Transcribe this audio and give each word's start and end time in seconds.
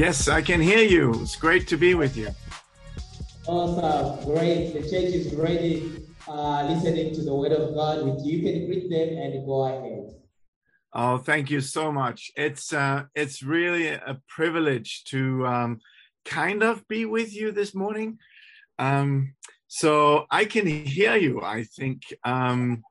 Yes, 0.00 0.28
I 0.28 0.40
can 0.40 0.62
hear 0.62 0.78
you. 0.78 1.12
It's 1.20 1.36
great 1.36 1.68
to 1.68 1.76
be 1.76 1.94
with 1.94 2.16
you. 2.16 2.30
Awesome, 3.46 4.24
great. 4.24 4.72
The 4.72 4.80
church 4.80 5.12
is 5.12 5.34
ready, 5.34 5.92
uh, 6.26 6.64
listening 6.70 7.14
to 7.16 7.22
the 7.22 7.34
word 7.34 7.52
of 7.52 7.74
God 7.74 8.06
with 8.06 8.24
you. 8.24 8.38
You 8.38 8.42
can 8.50 8.64
greet 8.64 8.88
them 8.88 9.18
and 9.18 9.44
go 9.44 9.64
ahead. 9.64 10.14
Oh, 10.94 11.18
thank 11.18 11.50
you 11.50 11.60
so 11.60 11.92
much. 11.92 12.30
It's 12.34 12.72
uh, 12.72 13.02
it's 13.14 13.42
really 13.42 13.88
a 13.88 14.18
privilege 14.26 15.04
to 15.12 15.46
um, 15.46 15.80
kind 16.24 16.62
of 16.62 16.88
be 16.88 17.04
with 17.04 17.36
you 17.36 17.52
this 17.52 17.74
morning. 17.74 18.16
Um, 18.78 19.34
so 19.68 20.24
I 20.30 20.46
can 20.46 20.66
hear 20.66 21.16
you. 21.16 21.42
I 21.42 21.64
think. 21.64 22.04
Um, 22.24 22.84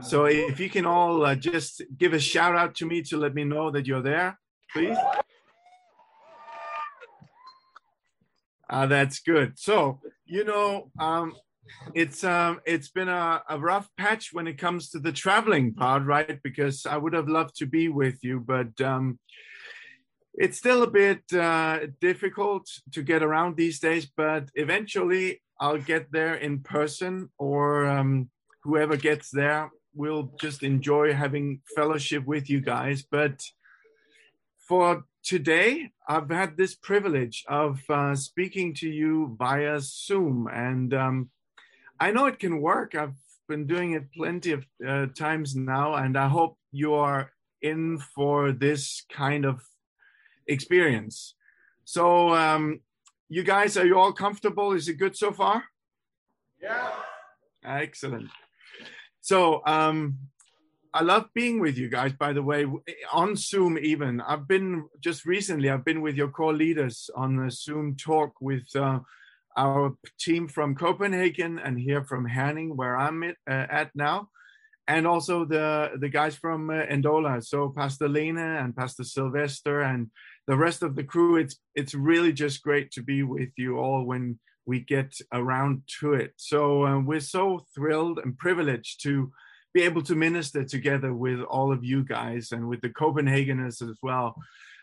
so 0.00 0.26
if 0.26 0.60
you 0.60 0.70
can 0.70 0.86
all 0.86 1.26
uh, 1.26 1.34
just 1.34 1.82
give 1.98 2.12
a 2.12 2.20
shout 2.20 2.54
out 2.54 2.76
to 2.76 2.86
me 2.86 3.02
to 3.10 3.16
let 3.16 3.34
me 3.34 3.42
know 3.42 3.72
that 3.72 3.88
you're 3.88 4.00
there, 4.00 4.38
please. 4.72 4.96
Uh, 8.72 8.86
that's 8.86 9.20
good. 9.20 9.58
So 9.58 10.00
you 10.24 10.44
know, 10.44 10.90
um, 10.98 11.34
it's 11.94 12.24
um, 12.24 12.60
it's 12.64 12.88
been 12.88 13.10
a, 13.10 13.42
a 13.48 13.58
rough 13.58 13.88
patch 13.98 14.30
when 14.32 14.46
it 14.46 14.56
comes 14.56 14.88
to 14.90 14.98
the 14.98 15.12
traveling 15.12 15.74
part, 15.74 16.04
right? 16.04 16.40
Because 16.42 16.86
I 16.86 16.96
would 16.96 17.12
have 17.12 17.28
loved 17.28 17.54
to 17.56 17.66
be 17.66 17.88
with 17.88 18.24
you, 18.24 18.40
but 18.40 18.80
um, 18.80 19.18
it's 20.34 20.56
still 20.56 20.82
a 20.82 20.90
bit 20.90 21.22
uh, 21.34 21.80
difficult 22.00 22.66
to 22.92 23.02
get 23.02 23.22
around 23.22 23.56
these 23.56 23.78
days. 23.78 24.06
But 24.16 24.48
eventually, 24.54 25.42
I'll 25.60 25.78
get 25.92 26.10
there 26.10 26.34
in 26.36 26.60
person, 26.60 27.28
or 27.36 27.86
um, 27.86 28.30
whoever 28.64 28.96
gets 28.96 29.30
there 29.30 29.70
will 29.94 30.32
just 30.40 30.62
enjoy 30.62 31.12
having 31.12 31.60
fellowship 31.76 32.24
with 32.24 32.48
you 32.48 32.62
guys. 32.62 33.04
But 33.10 33.42
for 34.66 35.04
today, 35.22 35.90
I've 36.08 36.30
had 36.30 36.56
this 36.56 36.74
privilege 36.74 37.44
of 37.48 37.80
uh, 37.88 38.14
speaking 38.14 38.74
to 38.74 38.88
you 38.88 39.36
via 39.38 39.80
Zoom, 39.80 40.48
and 40.52 40.92
um, 40.94 41.30
I 42.00 42.10
know 42.10 42.26
it 42.26 42.38
can 42.38 42.60
work. 42.60 42.94
I've 42.94 43.16
been 43.48 43.66
doing 43.66 43.92
it 43.92 44.12
plenty 44.12 44.52
of 44.52 44.66
uh, 44.86 45.06
times 45.06 45.54
now, 45.54 45.94
and 45.94 46.16
I 46.16 46.28
hope 46.28 46.56
you 46.72 46.94
are 46.94 47.30
in 47.60 47.98
for 48.14 48.52
this 48.52 49.04
kind 49.10 49.44
of 49.44 49.62
experience. 50.46 51.34
So, 51.84 52.34
um, 52.34 52.80
you 53.28 53.42
guys, 53.42 53.76
are 53.76 53.86
you 53.86 53.98
all 53.98 54.12
comfortable? 54.12 54.72
Is 54.72 54.88
it 54.88 54.94
good 54.94 55.16
so 55.16 55.32
far? 55.32 55.64
Yeah. 56.60 56.90
Excellent. 57.64 58.30
So, 59.20 59.62
um, 59.66 60.18
I 60.94 61.02
love 61.02 61.24
being 61.34 61.58
with 61.58 61.78
you 61.78 61.88
guys, 61.88 62.12
by 62.12 62.34
the 62.34 62.42
way, 62.42 62.66
on 63.12 63.34
Zoom 63.34 63.78
even. 63.78 64.20
I've 64.20 64.46
been 64.46 64.88
just 65.00 65.24
recently, 65.24 65.70
I've 65.70 65.86
been 65.86 66.02
with 66.02 66.16
your 66.16 66.28
core 66.28 66.52
leaders 66.52 67.08
on 67.16 67.38
a 67.38 67.50
Zoom 67.50 67.96
talk 67.96 68.34
with 68.42 68.64
uh, 68.76 68.98
our 69.56 69.94
team 70.20 70.48
from 70.48 70.74
Copenhagen 70.74 71.58
and 71.58 71.80
here 71.80 72.04
from 72.04 72.28
Herning, 72.28 72.76
where 72.76 72.98
I'm 72.98 73.22
at, 73.22 73.36
uh, 73.48 73.66
at 73.70 73.90
now, 73.94 74.28
and 74.86 75.06
also 75.06 75.46
the, 75.46 75.92
the 75.98 76.10
guys 76.10 76.36
from 76.36 76.68
uh, 76.68 76.82
Ndola. 76.82 77.42
So 77.42 77.70
Pastor 77.70 78.08
Lena 78.08 78.58
and 78.62 78.76
Pastor 78.76 79.04
Sylvester 79.04 79.80
and 79.80 80.10
the 80.46 80.58
rest 80.58 80.82
of 80.82 80.94
the 80.94 81.04
crew. 81.04 81.36
It's, 81.36 81.56
it's 81.74 81.94
really 81.94 82.34
just 82.34 82.62
great 82.62 82.90
to 82.92 83.02
be 83.02 83.22
with 83.22 83.50
you 83.56 83.78
all 83.78 84.04
when 84.04 84.38
we 84.66 84.80
get 84.80 85.16
around 85.32 85.84
to 86.00 86.12
it. 86.12 86.34
So 86.36 86.84
uh, 86.84 87.00
we're 87.00 87.20
so 87.20 87.64
thrilled 87.74 88.18
and 88.18 88.36
privileged 88.36 89.02
to 89.04 89.32
be 89.74 89.82
able 89.82 90.02
to 90.02 90.14
minister 90.14 90.64
together 90.64 91.14
with 91.14 91.40
all 91.40 91.72
of 91.72 91.84
you 91.84 92.04
guys 92.04 92.52
and 92.52 92.68
with 92.68 92.80
the 92.80 92.90
Copenhageners 92.90 93.88
as 93.88 93.98
well. 94.02 94.36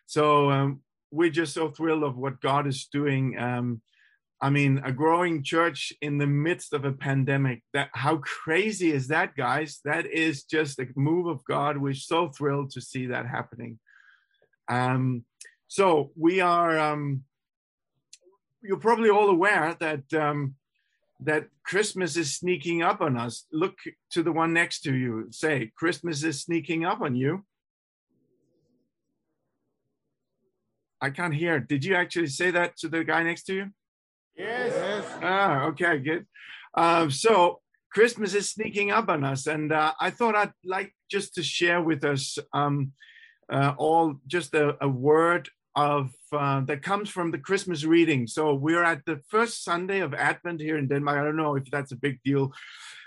So 0.05 0.49
um, 0.49 0.81
we're 1.11 1.29
just 1.29 1.53
so 1.53 1.69
thrilled 1.69 2.03
of 2.03 2.17
what 2.17 2.41
God 2.41 2.67
is 2.67 2.87
doing. 2.91 3.37
Um, 3.37 3.81
I 4.41 4.49
mean, 4.49 4.81
a 4.85 4.91
growing 4.91 5.43
church 5.43 5.91
in 6.01 6.17
the 6.17 6.27
midst 6.27 6.73
of 6.73 6.85
a 6.85 6.93
pandemic. 6.93 7.61
That 7.73 7.89
how 7.93 8.17
crazy 8.17 8.91
is 8.91 9.09
that, 9.09 9.35
guys? 9.35 9.79
That 9.83 10.05
is 10.05 10.43
just 10.43 10.79
a 10.79 10.87
move 10.95 11.27
of 11.27 11.43
God. 11.43 11.77
We're 11.77 11.93
so 11.93 12.29
thrilled 12.29 12.71
to 12.71 12.81
see 12.81 13.07
that 13.07 13.27
happening. 13.27 13.79
Um, 14.69 15.25
so 15.67 16.11
we 16.15 16.39
are. 16.39 16.79
Um, 16.79 17.23
you're 18.61 18.77
probably 18.77 19.09
all 19.09 19.29
aware 19.29 19.75
that 19.79 20.13
um, 20.13 20.55
that 21.21 21.47
Christmas 21.65 22.15
is 22.15 22.35
sneaking 22.35 22.81
up 22.81 23.01
on 23.01 23.17
us. 23.17 23.45
Look 23.51 23.77
to 24.11 24.23
the 24.23 24.31
one 24.31 24.53
next 24.53 24.81
to 24.81 24.93
you. 24.93 25.27
Say, 25.31 25.71
Christmas 25.75 26.23
is 26.23 26.41
sneaking 26.41 26.85
up 26.85 27.01
on 27.01 27.15
you. 27.15 27.45
I 31.01 31.09
can't 31.09 31.33
hear. 31.33 31.59
Did 31.59 31.85
you 31.85 31.95
actually 31.95 32.27
say 32.27 32.51
that 32.51 32.77
to 32.77 32.89
the 32.89 33.03
guy 33.03 33.23
next 33.23 33.43
to 33.43 33.53
you? 33.53 33.65
Yes. 34.35 34.73
yes. 34.75 35.19
Ah, 35.21 35.63
okay, 35.65 35.97
good. 35.99 36.25
Um, 36.73 37.11
so 37.11 37.61
Christmas 37.91 38.33
is 38.33 38.49
sneaking 38.49 38.91
up 38.91 39.09
on 39.09 39.23
us, 39.23 39.47
and 39.47 39.71
uh, 39.71 39.93
I 39.99 40.09
thought 40.11 40.35
I'd 40.35 40.53
like 40.63 40.93
just 41.09 41.35
to 41.35 41.43
share 41.43 41.81
with 41.81 42.03
us 42.03 42.37
um, 42.53 42.93
uh, 43.51 43.73
all 43.77 44.15
just 44.27 44.53
a, 44.53 44.77
a 44.81 44.87
word 44.87 45.49
of 45.79 46.11
uh, 46.31 46.61
that 46.61 46.83
comes 46.83 47.09
from 47.09 47.31
the 47.31 47.37
Christmas 47.37 47.83
reading. 47.83 48.27
So 48.27 48.53
we're 48.53 48.83
at 48.83 49.05
the 49.05 49.21
first 49.29 49.63
Sunday 49.63 49.99
of 49.99 50.13
Advent 50.13 50.61
here 50.61 50.77
in 50.77 50.87
Denmark. 50.87 51.17
I 51.17 51.23
don't 51.23 51.37
know 51.37 51.55
if 51.55 51.69
that's 51.71 51.91
a 51.91 51.95
big 51.95 52.19
deal 52.23 52.51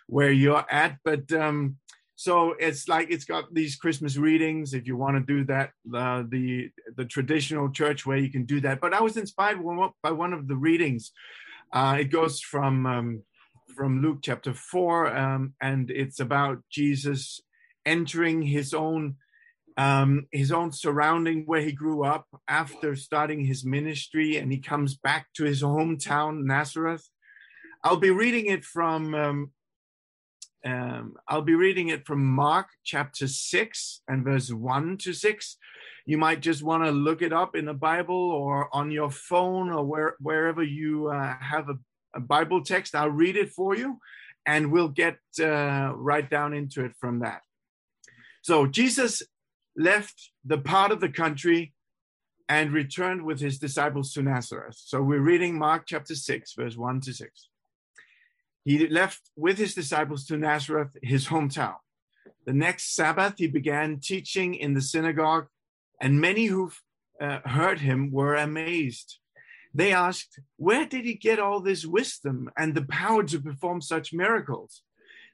where 0.07 0.33
you're 0.33 0.65
at, 0.71 0.99
but 1.05 1.33
um, 1.33 1.77
so 2.17 2.55
it's 2.59 2.89
like 2.89 3.09
it's 3.11 3.25
got 3.25 3.53
these 3.53 3.77
Christmas 3.77 4.17
readings. 4.17 4.75
If 4.75 4.87
you 4.87 4.97
want 4.97 5.17
to 5.17 5.35
do 5.35 5.45
that, 5.45 5.71
uh, 5.95 6.25
the 6.29 6.71
the 6.97 7.05
traditional 7.05 7.71
church 7.71 8.07
way, 8.07 8.21
you 8.21 8.31
can 8.31 8.45
do 8.45 8.61
that. 8.61 8.81
But 8.81 8.95
I 8.95 9.01
was 9.01 9.17
inspired 9.17 9.59
by 10.03 10.13
one 10.13 10.33
of 10.33 10.49
the 10.49 10.57
readings. 10.57 11.13
Uh, 11.73 11.97
it 12.01 12.11
goes 12.11 12.41
from 12.41 12.87
um, 12.87 13.23
from 13.77 14.03
Luke 14.03 14.21
chapter 14.23 14.55
four, 14.55 15.15
um, 15.17 15.55
and 15.61 15.91
it's 15.91 16.21
about 16.21 16.59
Jesus 16.71 17.41
entering 17.85 18.43
his 18.43 18.75
own 18.75 19.17
um, 19.77 20.27
his 20.31 20.53
own 20.53 20.73
surrounding 20.73 21.45
where 21.47 21.63
he 21.63 21.73
grew 21.73 22.05
up 22.05 22.27
after 22.49 22.95
starting 22.97 23.45
his 23.45 23.65
ministry, 23.65 24.37
and 24.37 24.53
he 24.53 24.59
comes 24.59 24.97
back 24.97 25.29
to 25.35 25.45
his 25.45 25.63
hometown, 25.63 26.45
Nazareth. 26.45 27.09
I'll 27.85 27.97
be 27.97 28.11
reading 28.11 28.47
it 28.47 28.65
from 28.65 29.15
um, 29.15 29.51
um, 30.65 31.17
I'll 31.29 31.43
be 31.43 31.55
reading 31.55 31.89
it 31.89 32.07
from 32.07 32.25
Mark 32.25 32.69
chapter 32.85 33.27
six 33.27 34.03
and 34.07 34.25
verse 34.25 34.53
one 34.53 34.97
to 34.99 35.13
six. 35.13 35.57
You 36.07 36.19
might 36.19 36.41
just 36.41 36.63
want 36.63 36.85
to 36.85 36.91
look 36.91 37.23
it 37.23 37.33
up 37.33 37.57
in 37.57 37.65
the 37.65 37.75
Bible 37.75 38.31
or 38.31 38.69
on 38.75 38.91
your 38.91 39.11
phone 39.11 39.71
or 39.71 39.85
where, 39.85 40.17
wherever 40.21 40.63
you 40.63 41.09
uh, 41.09 41.37
have 41.41 41.69
a, 41.69 41.79
a, 42.15 42.21
Bible 42.21 42.63
text. 42.63 42.95
I'll 42.95 43.11
read 43.11 43.37
it 43.37 43.51
for 43.51 43.77
you, 43.77 43.99
and 44.47 44.73
we'll 44.73 44.89
get 44.89 45.19
uh, 45.41 45.93
right 45.95 46.29
down 46.29 46.55
into 46.55 46.85
it 46.85 46.93
from 47.01 47.21
that. 47.21 47.43
So 48.43 48.67
Jesus 48.67 49.23
left 49.77 50.31
the 50.45 50.59
part 50.59 50.93
of 50.93 51.01
the 51.01 51.09
country 51.09 51.73
and 52.49 52.73
returned 52.73 53.23
with 53.23 53.41
his 53.41 53.59
disciples 53.59 54.13
to 54.13 54.23
Nazareth. 54.23 54.77
So 54.79 55.03
we're 55.03 55.21
reading 55.21 55.59
Mark 55.59 55.85
chapter 55.87 56.15
6, 56.15 56.55
verse 56.55 56.77
1 56.77 57.01
to 57.03 57.15
6. 57.15 57.49
He 58.65 58.87
left 58.89 59.31
with 59.37 59.59
his 59.59 59.75
disciples 59.75 60.27
to 60.27 60.37
Nazareth, 60.37 60.97
his 61.03 61.29
hometown. 61.29 61.77
The 62.45 62.53
next 62.53 62.95
Sabbath, 62.95 63.35
he 63.39 63.47
began 63.47 64.01
teaching 64.01 64.55
in 64.55 64.75
the 64.75 64.81
synagogue, 64.81 65.47
and 66.01 66.21
many 66.21 66.47
who 66.47 66.73
uh, 67.21 67.41
heard 67.45 67.81
him 67.81 68.11
were 68.11 68.35
amazed. 68.35 69.19
They 69.75 69.93
asked, 69.93 70.41
Where 70.57 70.87
did 70.87 71.05
he 71.05 71.15
get 71.15 71.39
all 71.39 71.61
this 71.61 71.87
wisdom 71.87 72.51
and 72.57 72.75
the 72.75 72.85
power 72.85 73.23
to 73.25 73.41
perform 73.41 73.81
such 73.81 74.13
miracles? 74.13 74.83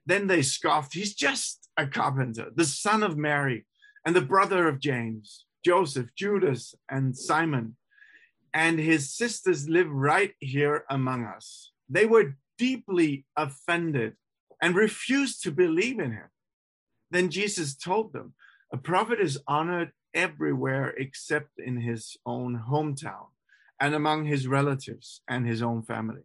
Then 0.07 0.27
they 0.27 0.43
scoffed, 0.43 0.95
He's 0.95 1.15
just 1.15 1.69
a 1.77 1.87
carpenter, 1.87 2.51
the 2.55 2.65
son 2.65 3.03
of 3.03 3.17
Mary 3.17 3.67
and 4.09 4.17
the 4.17 4.23
brother 4.23 4.67
of 4.67 4.81
James, 4.81 5.45
Joseph, 5.63 6.15
Judas, 6.17 6.75
and 6.89 7.15
Simon. 7.15 7.77
And 8.55 8.79
his 8.79 9.15
sisters 9.15 9.69
live 9.69 9.91
right 9.91 10.33
here 10.41 10.87
among 10.89 11.27
us. 11.27 11.73
They 11.91 12.07
were 12.07 12.39
deeply 12.57 13.27
offended 13.37 14.15
and 14.63 14.75
refused 14.75 15.43
to 15.43 15.51
believe 15.51 15.99
in 15.99 16.13
him. 16.13 16.31
Then 17.11 17.29
Jesus 17.29 17.77
told 17.77 18.15
them, 18.15 18.33
A 18.73 18.79
prophet 18.79 19.21
is 19.21 19.43
honored 19.47 19.93
everywhere 20.15 20.95
except 20.97 21.59
in 21.59 21.83
his 21.83 22.17
own 22.25 22.63
hometown 22.71 23.27
and 23.79 23.95
among 23.95 24.25
his 24.25 24.49
relatives 24.49 25.21
and 25.29 25.47
his 25.47 25.61
own 25.61 25.83
family. 25.83 26.23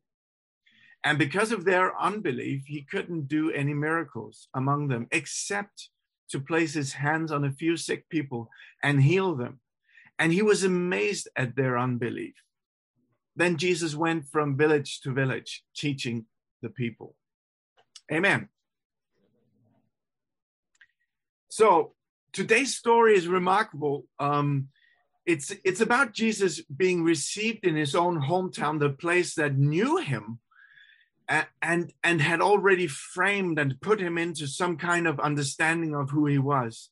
And 1.03 1.17
because 1.17 1.51
of 1.51 1.65
their 1.65 2.01
unbelief, 2.01 2.63
he 2.65 2.87
couldn't 2.89 3.27
do 3.27 3.51
any 3.51 3.73
miracles 3.73 4.47
among 4.53 4.87
them 4.87 5.07
except 5.11 5.89
to 6.33 6.39
place 6.39 6.73
his 6.73 6.93
hands 6.93 7.31
on 7.31 7.45
a 7.45 7.51
few 7.51 7.77
sick 7.77 8.09
people 8.09 8.49
and 8.81 9.03
heal 9.03 9.35
them. 9.35 9.59
And 10.17 10.33
he 10.33 10.41
was 10.41 10.63
amazed 10.63 11.29
at 11.35 11.55
their 11.55 11.77
unbelief. 11.77 12.33
Then 13.35 13.57
Jesus 13.57 13.93
went 13.95 14.25
from 14.27 14.57
village 14.57 15.01
to 15.01 15.13
village 15.13 15.63
teaching 15.75 16.25
the 16.63 16.69
people. 16.69 17.15
Amen. 18.11 18.49
So 21.49 21.93
today's 22.31 22.75
story 22.75 23.15
is 23.15 23.27
remarkable. 23.27 24.05
Um, 24.19 24.69
it's 25.27 25.53
it's 25.63 25.81
about 25.81 26.13
Jesus 26.13 26.61
being 26.63 27.03
received 27.03 27.63
in 27.63 27.75
his 27.75 27.93
own 27.93 28.19
hometown, 28.19 28.79
the 28.79 28.89
place 28.89 29.35
that 29.35 29.55
knew 29.55 29.97
him 29.97 30.39
and 31.61 31.93
and 32.03 32.21
had 32.21 32.41
already 32.41 32.87
framed 32.87 33.59
and 33.59 33.79
put 33.81 33.99
him 33.99 34.17
into 34.17 34.47
some 34.47 34.77
kind 34.77 35.07
of 35.07 35.19
understanding 35.19 35.95
of 35.95 36.09
who 36.09 36.25
he 36.25 36.37
was. 36.37 36.89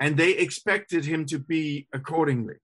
And 0.00 0.16
they 0.16 0.32
expected 0.32 1.04
him 1.04 1.26
to 1.26 1.38
be 1.38 1.88
accordingly. 1.92 2.54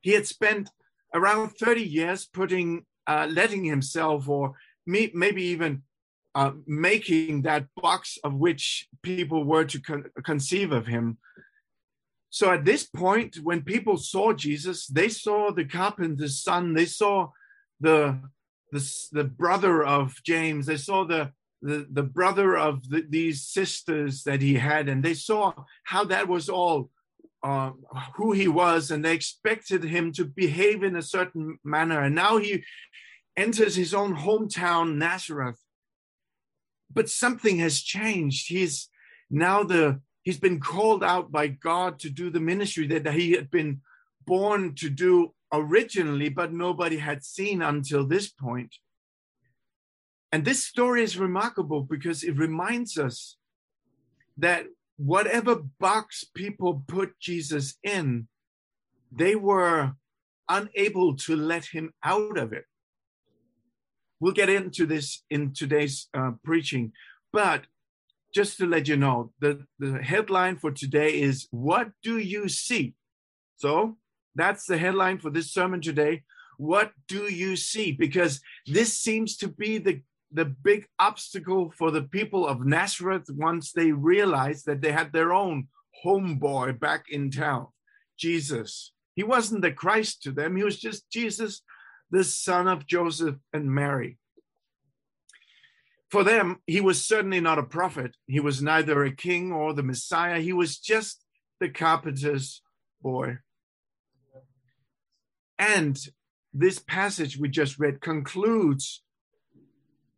He 0.00 0.12
had 0.12 0.26
spent 0.26 0.70
around 1.14 1.50
30 1.50 1.82
years 1.82 2.26
putting 2.26 2.84
uh, 3.06 3.26
letting 3.30 3.64
himself 3.64 4.28
or 4.28 4.54
me, 4.86 5.10
maybe 5.14 5.42
even 5.44 5.82
uh, 6.34 6.52
making 6.66 7.42
that 7.42 7.66
box 7.76 8.18
of 8.24 8.34
which 8.34 8.88
people 9.02 9.44
were 9.44 9.64
to 9.64 9.80
con- 9.80 10.10
conceive 10.24 10.72
of 10.72 10.86
him 10.86 11.18
so 12.32 12.50
at 12.50 12.64
this 12.64 12.84
point, 12.84 13.36
when 13.42 13.60
people 13.60 13.98
saw 13.98 14.32
Jesus, 14.32 14.86
they 14.86 15.10
saw 15.10 15.52
the 15.52 15.66
carpenter's 15.66 16.42
son, 16.42 16.72
they 16.72 16.86
saw 16.86 17.28
the 17.78 18.22
the, 18.72 19.08
the 19.12 19.24
brother 19.24 19.84
of 19.84 20.20
James, 20.24 20.66
they 20.66 20.76
saw 20.76 21.04
the 21.04 21.32
the, 21.64 21.86
the 21.88 22.02
brother 22.02 22.56
of 22.56 22.88
the, 22.88 23.06
these 23.08 23.42
sisters 23.44 24.24
that 24.24 24.42
he 24.42 24.54
had, 24.54 24.88
and 24.88 25.02
they 25.02 25.14
saw 25.14 25.52
how 25.84 26.04
that 26.06 26.26
was 26.26 26.48
all 26.48 26.90
uh, 27.44 27.70
who 28.16 28.32
he 28.32 28.48
was, 28.48 28.90
and 28.90 29.04
they 29.04 29.14
expected 29.14 29.84
him 29.84 30.12
to 30.12 30.24
behave 30.24 30.82
in 30.82 30.96
a 30.96 31.02
certain 31.02 31.58
manner. 31.64 32.00
And 32.00 32.14
now 32.14 32.38
he 32.38 32.64
enters 33.36 33.76
his 33.76 33.94
own 33.94 34.16
hometown, 34.16 34.96
Nazareth. 34.96 35.60
But 36.92 37.08
something 37.08 37.58
has 37.58 37.80
changed. 37.80 38.48
He's 38.48 38.88
now 39.30 39.62
the 39.62 40.00
he's 40.22 40.38
been 40.38 40.60
called 40.60 41.02
out 41.02 41.32
by 41.32 41.46
God 41.46 41.98
to 42.00 42.10
do 42.10 42.28
the 42.30 42.40
ministry 42.40 42.86
that 42.88 43.14
he 43.14 43.32
had 43.32 43.50
been 43.50 43.80
born 44.26 44.74
to 44.76 44.90
do 44.90 45.32
originally, 45.52 46.28
but 46.28 46.52
nobody 46.52 46.96
had 46.96 47.24
seen 47.24 47.62
until 47.62 48.06
this 48.06 48.28
point. 48.28 48.74
And 50.32 50.44
this 50.44 50.64
story 50.64 51.02
is 51.02 51.18
remarkable 51.18 51.82
because 51.82 52.24
it 52.24 52.38
reminds 52.38 52.96
us 52.96 53.36
that 54.38 54.64
whatever 54.96 55.56
box 55.78 56.24
people 56.34 56.82
put 56.86 57.18
Jesus 57.20 57.76
in, 57.82 58.28
they 59.10 59.36
were 59.36 59.92
unable 60.48 61.16
to 61.16 61.36
let 61.36 61.66
him 61.66 61.92
out 62.02 62.38
of 62.38 62.52
it. 62.52 62.64
We'll 64.20 64.32
get 64.32 64.48
into 64.48 64.86
this 64.86 65.22
in 65.28 65.52
today's 65.52 66.08
uh, 66.14 66.32
preaching, 66.44 66.92
but 67.32 67.64
just 68.34 68.56
to 68.58 68.66
let 68.66 68.88
you 68.88 68.96
know, 68.96 69.32
the, 69.40 69.66
the 69.78 70.02
headline 70.02 70.56
for 70.56 70.70
today 70.70 71.20
is 71.20 71.48
What 71.50 71.90
Do 72.02 72.16
You 72.18 72.48
See? 72.48 72.94
So 73.56 73.98
that's 74.34 74.66
the 74.66 74.78
headline 74.78 75.18
for 75.18 75.30
this 75.30 75.52
sermon 75.52 75.80
today. 75.80 76.22
What 76.58 76.92
do 77.08 77.32
you 77.32 77.56
see? 77.56 77.92
Because 77.92 78.40
this 78.66 78.96
seems 78.96 79.36
to 79.38 79.48
be 79.48 79.78
the, 79.78 80.02
the 80.30 80.44
big 80.44 80.86
obstacle 80.98 81.72
for 81.76 81.90
the 81.90 82.02
people 82.02 82.46
of 82.46 82.64
Nazareth 82.64 83.26
once 83.30 83.72
they 83.72 83.92
realized 83.92 84.66
that 84.66 84.80
they 84.80 84.92
had 84.92 85.12
their 85.12 85.32
own 85.32 85.68
homeboy 86.04 86.78
back 86.78 87.06
in 87.10 87.30
town, 87.30 87.68
Jesus. 88.16 88.92
He 89.14 89.22
wasn't 89.22 89.62
the 89.62 89.72
Christ 89.72 90.22
to 90.22 90.32
them, 90.32 90.56
he 90.56 90.64
was 90.64 90.78
just 90.78 91.10
Jesus, 91.10 91.62
the 92.10 92.24
son 92.24 92.68
of 92.68 92.86
Joseph 92.86 93.36
and 93.52 93.70
Mary 93.70 94.18
for 96.12 96.24
them, 96.24 96.58
he 96.66 96.82
was 96.82 97.02
certainly 97.02 97.40
not 97.40 97.58
a 97.58 97.62
prophet. 97.62 98.18
He 98.26 98.38
was 98.38 98.60
neither 98.60 99.02
a 99.02 99.16
king 99.16 99.50
or 99.50 99.72
the 99.72 99.82
Messiah. 99.82 100.40
He 100.40 100.52
was 100.52 100.76
just 100.76 101.24
the 101.58 101.70
carpenter's 101.70 102.60
boy. 103.00 103.38
And 105.58 105.98
this 106.52 106.78
passage 106.78 107.38
we 107.38 107.48
just 107.48 107.78
read 107.78 108.00
concludes. 108.00 109.02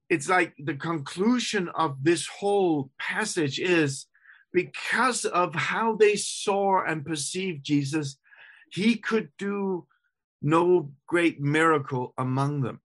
It's 0.08 0.28
like 0.28 0.54
the 0.58 0.74
conclusion 0.74 1.68
of 1.74 2.02
this 2.02 2.26
whole 2.26 2.90
passage 2.98 3.58
is 3.58 4.06
because 4.52 5.24
of 5.24 5.54
how 5.54 5.96
they 5.96 6.16
saw 6.16 6.82
and 6.84 7.04
perceived 7.04 7.64
Jesus, 7.64 8.16
he 8.70 8.96
could 8.96 9.30
do 9.38 9.86
no 10.40 10.92
great 11.06 11.40
miracle 11.40 12.14
among 12.16 12.60
them. 12.60 12.80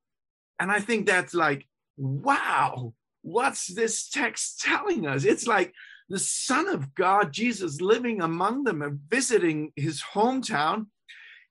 And 0.59 0.71
I 0.71 0.79
think 0.79 1.05
that's 1.05 1.33
like, 1.33 1.67
wow, 1.97 2.93
what's 3.21 3.67
this 3.67 4.09
text 4.09 4.61
telling 4.61 5.05
us? 5.05 5.23
It's 5.25 5.45
like 5.45 5.73
the 6.09 6.19
Son 6.19 6.67
of 6.67 6.95
God, 6.95 7.31
Jesus, 7.31 7.81
living 7.81 8.21
among 8.21 8.63
them 8.63 8.81
and 8.81 8.99
visiting 9.07 9.71
his 9.75 10.01
hometown. 10.13 10.87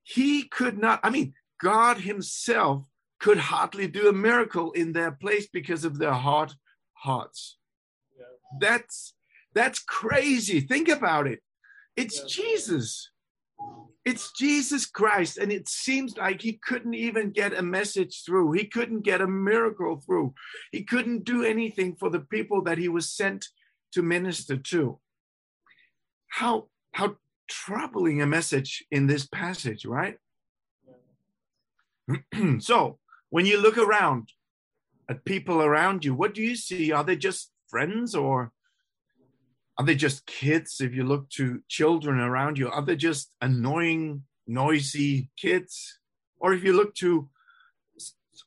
He 0.09 0.45
could 0.45 0.79
not, 0.79 1.01
I 1.03 1.11
mean, 1.11 1.35
God 1.61 1.99
Himself 1.99 2.85
could 3.21 3.37
hardly 3.37 3.87
do 3.87 4.09
a 4.09 4.13
miracle 4.13 4.73
in 4.73 4.93
their 4.93 5.11
place 5.11 5.49
because 5.53 5.85
of 5.85 5.99
their 5.99 6.15
hard 6.15 6.55
hearts. 6.95 7.59
Yeah. 8.17 8.25
That's 8.59 9.15
that's 9.55 9.81
crazy. 9.81 10.61
Think 10.61 10.89
about 10.89 11.27
it. 11.27 11.41
It's 11.95 12.21
yeah. 12.21 12.45
Jesus. 12.45 13.11
It's 14.07 14.33
Jesus 14.33 14.87
Christ. 14.87 15.37
And 15.37 15.53
it 15.53 15.69
seems 15.69 16.17
like 16.17 16.41
he 16.41 16.55
couldn't 16.55 16.95
even 16.95 17.31
get 17.31 17.53
a 17.53 17.63
message 17.63 18.23
through. 18.25 18.53
He 18.53 18.65
couldn't 18.65 19.03
get 19.03 19.21
a 19.21 19.27
miracle 19.27 20.01
through. 20.07 20.33
He 20.73 20.85
couldn't 20.85 21.25
do 21.25 21.45
anything 21.45 21.97
for 21.97 22.09
the 22.09 22.21
people 22.21 22.63
that 22.63 22.79
he 22.79 22.89
was 22.89 23.11
sent 23.11 23.49
to 23.93 24.01
minister 24.01 24.57
to. 24.57 25.01
How, 26.29 26.69
how 26.93 27.17
troubling 27.49 28.23
a 28.23 28.27
message 28.27 28.85
in 28.91 29.07
this 29.07 29.27
passage, 29.27 29.85
right? 29.85 30.17
so, 32.59 32.99
when 33.31 33.47
you 33.47 33.61
look 33.61 33.77
around 33.77 34.31
at 35.09 35.25
people 35.25 35.63
around 35.63 36.05
you, 36.05 36.15
what 36.15 36.35
do 36.35 36.43
you 36.43 36.57
see? 36.57 36.93
Are 36.93 37.05
they 37.05 37.17
just 37.17 37.51
friends 37.69 38.15
or 38.15 38.53
are 39.79 39.85
they 39.85 39.95
just 39.95 40.27
kids? 40.27 40.81
If 40.81 40.95
you 40.95 41.05
look 41.05 41.29
to 41.31 41.63
children 41.69 42.19
around 42.19 42.59
you, 42.59 42.69
are 42.69 42.85
they 42.85 42.97
just 42.97 43.31
annoying, 43.41 44.25
noisy 44.47 45.31
kids? 45.37 45.99
Or 46.41 46.53
if 46.53 46.65
you 46.65 46.73
look 46.73 46.95
to 46.97 47.29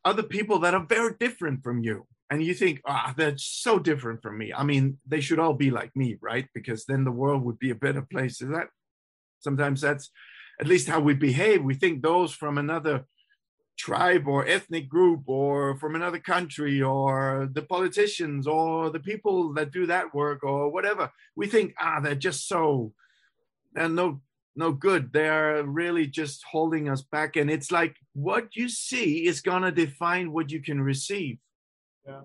other 0.04 0.24
people 0.24 0.60
that 0.60 0.74
are 0.74 0.86
very 0.86 1.14
different 1.20 1.64
from 1.64 1.84
you, 1.84 2.08
and 2.32 2.42
you 2.42 2.54
think, 2.54 2.82
ah, 2.86 3.08
oh, 3.10 3.14
they're 3.18 3.38
so 3.38 3.78
different 3.78 4.22
from 4.22 4.38
me. 4.38 4.54
I 4.54 4.64
mean, 4.64 4.98
they 5.06 5.20
should 5.20 5.38
all 5.38 5.54
be 5.54 5.70
like 5.70 5.94
me, 5.98 6.18
right? 6.22 6.48
Because 6.56 6.86
then 6.86 7.04
the 7.04 7.12
world 7.12 7.44
would 7.44 7.60
be 7.60 7.72
a 7.72 7.76
better 7.76 8.02
place. 8.02 8.42
Is 8.42 8.50
that 8.52 8.68
sometimes 9.42 9.82
that's 9.82 10.10
at 10.60 10.68
least 10.68 10.88
how 10.88 11.00
we 11.00 11.14
behave? 11.14 11.64
We 11.64 11.74
think 11.74 12.02
those 12.02 12.34
from 12.34 12.58
another 12.58 13.06
tribe 13.78 14.28
or 14.28 14.48
ethnic 14.48 14.88
group 14.88 15.24
or 15.26 15.76
from 15.78 15.96
another 15.96 16.20
country 16.20 16.82
or 16.82 17.50
the 17.54 17.64
politicians 17.64 18.46
or 18.46 18.92
the 18.92 19.00
people 19.00 19.54
that 19.54 19.72
do 19.72 19.88
that 19.88 20.14
work 20.14 20.44
or 20.44 20.70
whatever 20.70 21.10
we 21.36 21.48
think 21.48 21.74
ah 21.80 22.00
they're 22.00 22.14
just 22.14 22.48
so 22.48 22.94
they're 23.74 23.90
no 23.90 24.22
no 24.56 24.72
good 24.72 25.12
they're 25.14 25.64
really 25.64 26.06
just 26.06 26.44
holding 26.52 26.90
us 26.90 27.02
back 27.02 27.36
and 27.36 27.50
it's 27.50 27.72
like 27.72 27.96
what 28.14 28.56
you 28.56 28.70
see 28.70 29.26
is 29.26 29.42
going 29.42 29.64
to 29.64 29.72
define 29.72 30.32
what 30.32 30.52
you 30.52 30.62
can 30.62 30.80
receive 30.80 31.38
yeah. 32.08 32.22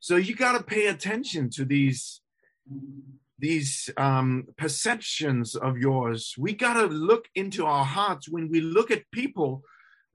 so 0.00 0.16
you 0.16 0.34
got 0.34 0.58
to 0.58 0.64
pay 0.64 0.86
attention 0.86 1.50
to 1.50 1.64
these 1.64 2.20
these 3.38 3.90
um, 3.96 4.44
perceptions 4.56 5.56
of 5.56 5.76
yours 5.76 6.34
we 6.38 6.52
got 6.52 6.74
to 6.74 6.86
look 6.86 7.26
into 7.34 7.66
our 7.66 7.84
hearts 7.84 8.28
when 8.28 8.48
we 8.48 8.60
look 8.60 8.90
at 8.90 9.10
people 9.12 9.62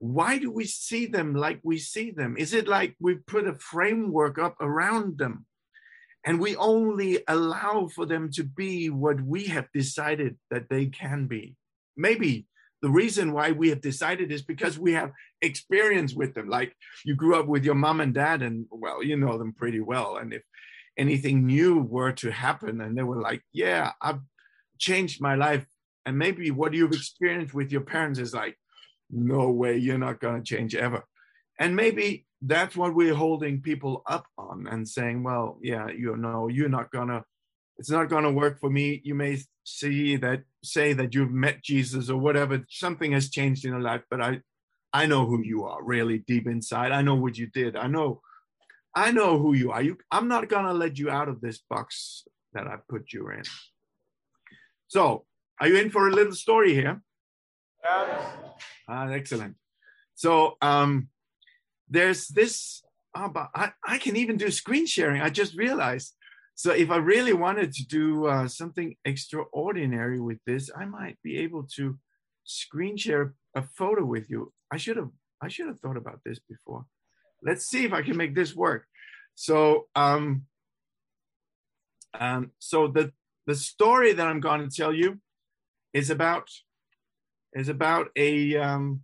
why 0.00 0.38
do 0.38 0.50
we 0.50 0.64
see 0.64 1.04
them 1.06 1.34
like 1.34 1.60
we 1.62 1.78
see 1.78 2.10
them? 2.10 2.36
Is 2.38 2.54
it 2.54 2.66
like 2.66 2.96
we 3.00 3.16
put 3.16 3.46
a 3.46 3.54
framework 3.54 4.38
up 4.38 4.56
around 4.60 5.18
them 5.18 5.44
and 6.24 6.40
we 6.40 6.56
only 6.56 7.22
allow 7.28 7.88
for 7.94 8.06
them 8.06 8.30
to 8.32 8.42
be 8.42 8.88
what 8.88 9.20
we 9.20 9.44
have 9.44 9.68
decided 9.74 10.38
that 10.50 10.70
they 10.70 10.86
can 10.86 11.26
be? 11.26 11.54
Maybe 11.98 12.46
the 12.80 12.88
reason 12.88 13.34
why 13.34 13.52
we 13.52 13.68
have 13.68 13.82
decided 13.82 14.32
is 14.32 14.40
because 14.40 14.78
we 14.78 14.94
have 14.94 15.12
experience 15.42 16.14
with 16.14 16.32
them. 16.32 16.48
Like 16.48 16.74
you 17.04 17.14
grew 17.14 17.38
up 17.38 17.46
with 17.46 17.62
your 17.62 17.74
mom 17.74 18.00
and 18.00 18.14
dad, 18.14 18.40
and 18.40 18.64
well, 18.70 19.04
you 19.04 19.18
know 19.18 19.36
them 19.36 19.52
pretty 19.52 19.80
well. 19.80 20.16
And 20.16 20.32
if 20.32 20.42
anything 20.96 21.46
new 21.46 21.78
were 21.78 22.12
to 22.12 22.30
happen 22.30 22.80
and 22.80 22.96
they 22.96 23.02
were 23.02 23.20
like, 23.20 23.42
yeah, 23.52 23.92
I've 24.00 24.20
changed 24.78 25.20
my 25.20 25.34
life. 25.34 25.64
And 26.06 26.18
maybe 26.18 26.50
what 26.50 26.74
you've 26.74 26.92
experienced 26.92 27.54
with 27.54 27.70
your 27.70 27.82
parents 27.82 28.18
is 28.18 28.34
like, 28.34 28.56
no 29.10 29.50
way, 29.50 29.76
you're 29.76 29.98
not 29.98 30.20
going 30.20 30.42
to 30.42 30.56
change 30.56 30.74
ever. 30.74 31.04
And 31.58 31.76
maybe 31.76 32.26
that's 32.42 32.76
what 32.76 32.94
we're 32.94 33.14
holding 33.14 33.60
people 33.60 34.02
up 34.06 34.26
on 34.38 34.66
and 34.66 34.88
saying, 34.88 35.22
well, 35.22 35.58
yeah, 35.62 35.88
you 35.88 36.16
know, 36.16 36.48
you're 36.48 36.68
not 36.68 36.90
going 36.90 37.08
to, 37.08 37.24
it's 37.76 37.90
not 37.90 38.08
going 38.08 38.24
to 38.24 38.30
work 38.30 38.60
for 38.60 38.70
me. 38.70 39.00
You 39.04 39.14
may 39.14 39.42
see 39.64 40.16
that, 40.16 40.42
say 40.64 40.92
that 40.94 41.14
you've 41.14 41.32
met 41.32 41.62
Jesus 41.62 42.08
or 42.08 42.18
whatever, 42.18 42.64
something 42.68 43.12
has 43.12 43.30
changed 43.30 43.64
in 43.64 43.72
your 43.72 43.80
life, 43.80 44.02
but 44.10 44.22
I, 44.22 44.40
I 44.92 45.06
know 45.06 45.26
who 45.26 45.42
you 45.42 45.64
are 45.64 45.82
really 45.82 46.18
deep 46.18 46.46
inside. 46.46 46.92
I 46.92 47.02
know 47.02 47.14
what 47.14 47.38
you 47.38 47.46
did. 47.46 47.76
I 47.76 47.86
know, 47.86 48.22
I 48.94 49.12
know 49.12 49.38
who 49.38 49.54
you 49.54 49.70
are. 49.70 49.82
You, 49.82 49.98
I'm 50.10 50.28
not 50.28 50.48
going 50.48 50.64
to 50.64 50.72
let 50.72 50.98
you 50.98 51.10
out 51.10 51.28
of 51.28 51.40
this 51.40 51.58
box 51.70 52.24
that 52.52 52.66
I 52.66 52.76
put 52.88 53.12
you 53.12 53.28
in. 53.30 53.42
So, 54.88 55.24
are 55.60 55.68
you 55.68 55.76
in 55.76 55.90
for 55.90 56.08
a 56.08 56.12
little 56.12 56.34
story 56.34 56.74
here? 56.74 57.00
Yes. 57.84 58.32
Ah, 58.88 59.08
excellent. 59.08 59.56
So 60.14 60.56
um, 60.60 61.08
there's 61.88 62.28
this. 62.28 62.82
Oh, 63.14 63.28
but 63.28 63.50
I, 63.54 63.72
I 63.86 63.98
can 63.98 64.16
even 64.16 64.36
do 64.36 64.50
screen 64.50 64.86
sharing. 64.86 65.22
I 65.22 65.30
just 65.30 65.56
realized. 65.56 66.14
So 66.54 66.72
if 66.72 66.90
I 66.90 66.96
really 66.96 67.32
wanted 67.32 67.72
to 67.72 67.86
do 67.86 68.26
uh, 68.26 68.46
something 68.46 68.96
extraordinary 69.04 70.20
with 70.20 70.38
this, 70.46 70.70
I 70.76 70.84
might 70.84 71.16
be 71.24 71.38
able 71.38 71.66
to 71.76 71.98
screen 72.44 72.96
share 72.96 73.34
a 73.54 73.62
photo 73.62 74.04
with 74.04 74.28
you. 74.28 74.52
I 74.70 74.76
should 74.76 74.96
have 74.96 75.10
I 75.42 75.48
should 75.48 75.68
have 75.68 75.80
thought 75.80 75.96
about 75.96 76.20
this 76.24 76.38
before. 76.38 76.84
Let's 77.42 77.66
see 77.66 77.84
if 77.84 77.92
I 77.92 78.02
can 78.02 78.16
make 78.16 78.34
this 78.34 78.54
work. 78.54 78.86
So 79.34 79.86
um, 79.94 80.42
um, 82.18 82.50
so 82.58 82.88
the 82.88 83.12
the 83.46 83.54
story 83.54 84.12
that 84.12 84.26
I'm 84.26 84.40
going 84.40 84.68
to 84.68 84.74
tell 84.74 84.92
you 84.92 85.20
is 85.92 86.10
about 86.10 86.48
is 87.54 87.68
about 87.68 88.08
a 88.16 88.56
um, 88.56 89.02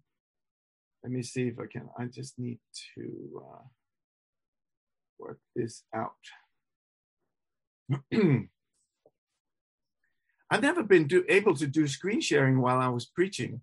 let 1.02 1.12
me 1.12 1.22
see 1.22 1.48
if 1.48 1.58
I 1.58 1.66
can. 1.70 1.88
I 1.98 2.06
just 2.06 2.38
need 2.38 2.58
to 2.96 3.42
uh, 3.42 3.62
work 5.18 5.38
this 5.54 5.84
out. 5.94 6.16
I've 10.50 10.62
never 10.62 10.82
been 10.82 11.06
do, 11.06 11.24
able 11.28 11.54
to 11.56 11.66
do 11.66 11.86
screen 11.86 12.20
sharing 12.20 12.60
while 12.60 12.78
I 12.78 12.88
was 12.88 13.04
preaching, 13.06 13.60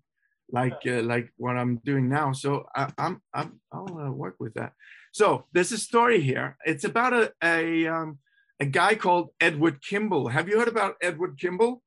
like 0.50 0.80
uh, 0.86 1.02
like 1.02 1.32
what 1.36 1.56
I'm 1.56 1.76
doing 1.84 2.08
now. 2.08 2.32
So 2.32 2.66
I, 2.74 2.92
I'm 2.98 3.22
I'm 3.32 3.60
I'll 3.72 3.98
uh, 3.98 4.10
work 4.10 4.36
with 4.38 4.54
that. 4.54 4.72
So 5.12 5.46
there's 5.52 5.72
a 5.72 5.78
story 5.78 6.20
here. 6.20 6.56
It's 6.64 6.84
about 6.84 7.12
a 7.12 7.32
a 7.42 7.86
um, 7.86 8.18
a 8.60 8.66
guy 8.66 8.94
called 8.94 9.30
Edward 9.40 9.82
Kimball. 9.82 10.28
Have 10.28 10.48
you 10.48 10.58
heard 10.58 10.68
about 10.68 10.96
Edward 11.02 11.38
Kimball? 11.38 11.82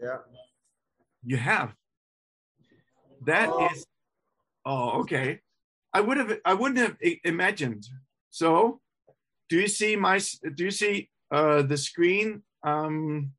Yeah. 0.00 0.18
You 1.24 1.36
have. 1.36 1.74
That 3.26 3.50
is. 3.72 3.86
Oh, 4.64 5.00
okay. 5.00 5.40
I 5.92 6.00
would 6.00 6.16
have. 6.16 6.38
I 6.44 6.54
wouldn't 6.54 6.78
have 6.78 6.96
imagined. 7.24 7.86
So, 8.30 8.80
do 9.48 9.56
you 9.56 9.68
see 9.68 9.96
my? 9.96 10.20
Do 10.54 10.64
you 10.64 10.70
see 10.70 11.10
uh, 11.30 11.62
the 11.62 11.76
screen? 11.76 12.42
Um, 12.62 13.32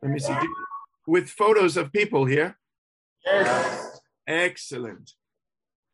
let 0.00 0.12
me 0.12 0.18
see. 0.18 0.32
Do- 0.32 0.56
with 1.06 1.28
photos 1.28 1.76
of 1.76 1.92
people 1.92 2.26
here. 2.26 2.58
Yes. 3.24 4.00
Excellent. 4.26 5.12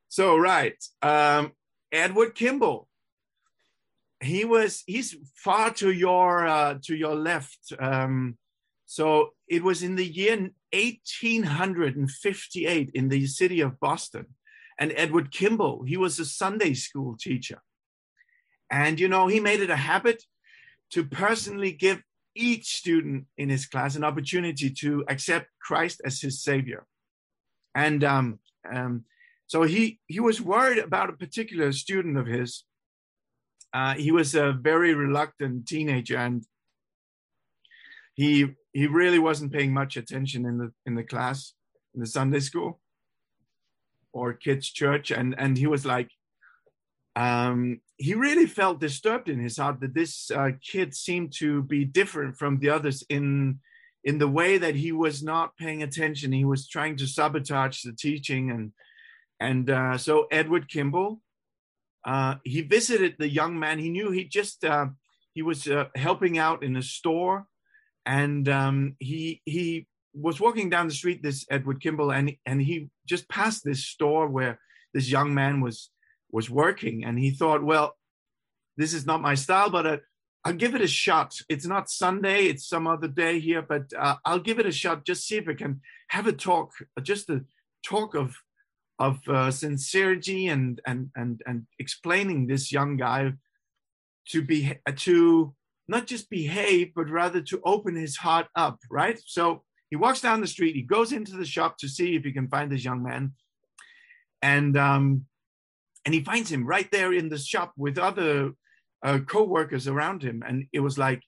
So 0.08 0.36
right, 0.36 0.82
um, 1.02 1.52
Edward 1.92 2.34
Kimball. 2.34 2.88
He 4.20 4.44
was. 4.44 4.82
He's 4.86 5.16
far 5.34 5.72
to 5.74 5.92
your 5.92 6.46
uh, 6.46 6.78
to 6.84 6.96
your 6.96 7.14
left. 7.14 7.72
Um, 7.78 8.38
so 8.86 9.34
it 9.46 9.62
was 9.62 9.82
in 9.82 9.96
the 9.96 10.06
year 10.06 10.50
1858 10.72 12.90
in 12.94 13.08
the 13.08 13.26
city 13.26 13.60
of 13.60 13.78
Boston, 13.78 14.26
and 14.78 14.92
Edward 14.96 15.30
Kimball. 15.30 15.84
He 15.84 15.96
was 15.96 16.18
a 16.18 16.24
Sunday 16.24 16.74
school 16.74 17.16
teacher, 17.16 17.62
and 18.70 18.98
you 18.98 19.08
know 19.08 19.28
he 19.28 19.40
made 19.40 19.60
it 19.60 19.70
a 19.70 19.76
habit 19.76 20.24
to 20.90 21.04
personally 21.04 21.72
give 21.72 22.02
each 22.38 22.76
student 22.76 23.26
in 23.36 23.48
his 23.48 23.66
class 23.66 23.96
an 23.96 24.04
opportunity 24.04 24.70
to 24.70 25.04
accept 25.08 25.48
Christ 25.60 26.00
as 26.04 26.20
his 26.20 26.42
savior. 26.42 26.86
And 27.74 28.04
um, 28.04 28.38
um, 28.72 29.04
so 29.46 29.62
he 29.62 30.00
he 30.06 30.20
was 30.20 30.40
worried 30.40 30.78
about 30.78 31.10
a 31.10 31.14
particular 31.24 31.72
student 31.72 32.16
of 32.16 32.26
his. 32.26 32.64
Uh, 33.74 33.94
he 33.94 34.12
was 34.12 34.34
a 34.34 34.52
very 34.52 34.94
reluctant 34.94 35.66
teenager, 35.66 36.16
and 36.16 36.44
he 38.14 38.46
he 38.72 38.86
really 38.86 39.18
wasn't 39.18 39.52
paying 39.52 39.72
much 39.72 39.96
attention 39.96 40.46
in 40.46 40.58
the 40.58 40.72
in 40.86 40.94
the 40.94 41.04
class 41.04 41.54
in 41.94 42.00
the 42.00 42.06
Sunday 42.06 42.40
school 42.40 42.80
or 44.12 44.32
kids 44.32 44.70
church, 44.70 45.10
and 45.10 45.34
and 45.38 45.58
he 45.58 45.66
was 45.66 45.84
like, 45.84 46.10
um, 47.16 47.80
he 47.98 48.14
really 48.14 48.46
felt 48.46 48.80
disturbed 48.80 49.28
in 49.28 49.40
his 49.40 49.58
heart 49.58 49.80
that 49.80 49.92
this 49.94 50.30
uh, 50.30 50.50
kid 50.62 50.94
seemed 50.94 51.32
to 51.32 51.62
be 51.64 51.84
different 51.84 52.36
from 52.36 52.58
the 52.58 52.70
others 52.70 53.04
in 53.10 53.58
in 54.04 54.18
the 54.18 54.28
way 54.28 54.56
that 54.56 54.76
he 54.76 54.92
was 54.92 55.22
not 55.22 55.56
paying 55.56 55.82
attention. 55.82 56.32
He 56.32 56.44
was 56.44 56.68
trying 56.68 56.96
to 56.98 57.06
sabotage 57.06 57.82
the 57.82 57.92
teaching, 57.92 58.50
and 58.50 58.72
and 59.40 59.68
uh, 59.68 59.98
so 59.98 60.28
Edward 60.30 60.68
Kimball, 60.68 61.20
uh, 62.06 62.36
he 62.44 62.60
visited 62.60 63.16
the 63.18 63.28
young 63.28 63.58
man. 63.58 63.80
He 63.80 63.90
knew 63.90 64.12
he 64.12 64.24
just 64.24 64.64
uh, 64.64 64.86
he 65.34 65.42
was 65.42 65.66
uh, 65.66 65.86
helping 65.96 66.38
out 66.38 66.62
in 66.62 66.76
a 66.76 66.82
store, 66.82 67.46
and 68.06 68.48
um, 68.48 68.96
he 69.00 69.42
he 69.44 69.88
was 70.14 70.40
walking 70.40 70.70
down 70.70 70.86
the 70.86 70.94
street. 70.94 71.20
This 71.20 71.44
Edward 71.50 71.80
Kimball, 71.82 72.12
and 72.12 72.36
and 72.46 72.62
he 72.62 72.90
just 73.06 73.28
passed 73.28 73.64
this 73.64 73.84
store 73.84 74.28
where 74.28 74.60
this 74.94 75.10
young 75.10 75.34
man 75.34 75.60
was 75.60 75.90
was 76.30 76.50
working, 76.50 77.04
and 77.04 77.18
he 77.18 77.30
thought, 77.30 77.62
well, 77.62 77.96
this 78.76 78.94
is 78.94 79.06
not 79.06 79.22
my 79.22 79.34
style, 79.34 79.70
but. 79.70 79.86
Uh, 79.86 79.96
I'll 80.44 80.54
give 80.54 80.74
it 80.74 80.80
a 80.80 80.88
shot. 80.88 81.34
It's 81.48 81.66
not 81.66 81.90
Sunday; 81.90 82.44
it's 82.44 82.66
some 82.66 82.86
other 82.86 83.08
day 83.08 83.40
here, 83.40 83.60
but 83.60 83.92
uh, 83.98 84.16
I'll 84.24 84.38
give 84.38 84.58
it 84.58 84.66
a 84.66 84.72
shot. 84.72 85.04
Just 85.04 85.26
see 85.26 85.36
if 85.36 85.48
I 85.48 85.54
can 85.54 85.80
have 86.08 86.26
a 86.26 86.32
talk, 86.32 86.72
just 87.02 87.28
a 87.28 87.44
talk 87.84 88.14
of 88.14 88.36
of 88.98 89.18
uh, 89.28 89.50
sincerity 89.50 90.48
and 90.48 90.80
and 90.86 91.10
and 91.14 91.42
and 91.46 91.66
explaining 91.78 92.46
this 92.46 92.72
young 92.72 92.96
guy 92.96 93.32
to 94.28 94.42
be 94.42 94.74
to 94.96 95.54
not 95.86 96.06
just 96.06 96.30
behave, 96.30 96.92
but 96.94 97.08
rather 97.08 97.40
to 97.40 97.60
open 97.64 97.96
his 97.96 98.16
heart 98.16 98.46
up. 98.54 98.78
Right. 98.90 99.18
So 99.24 99.64
he 99.90 99.96
walks 99.96 100.20
down 100.20 100.40
the 100.40 100.46
street. 100.46 100.76
He 100.76 100.82
goes 100.82 101.12
into 101.12 101.32
the 101.32 101.46
shop 101.46 101.78
to 101.78 101.88
see 101.88 102.14
if 102.14 102.24
he 102.24 102.32
can 102.32 102.48
find 102.48 102.70
this 102.70 102.84
young 102.84 103.02
man, 103.02 103.32
and 104.42 104.76
um, 104.76 105.26
and 106.04 106.14
he 106.14 106.22
finds 106.22 106.50
him 106.50 106.66
right 106.66 106.90
there 106.90 107.12
in 107.12 107.28
the 107.28 107.38
shop 107.38 107.72
with 107.76 107.98
other 107.98 108.52
uh, 109.04 109.18
co-workers 109.26 109.86
around 109.86 110.22
him. 110.22 110.42
And 110.46 110.66
it 110.72 110.80
was 110.80 110.98
like 110.98 111.22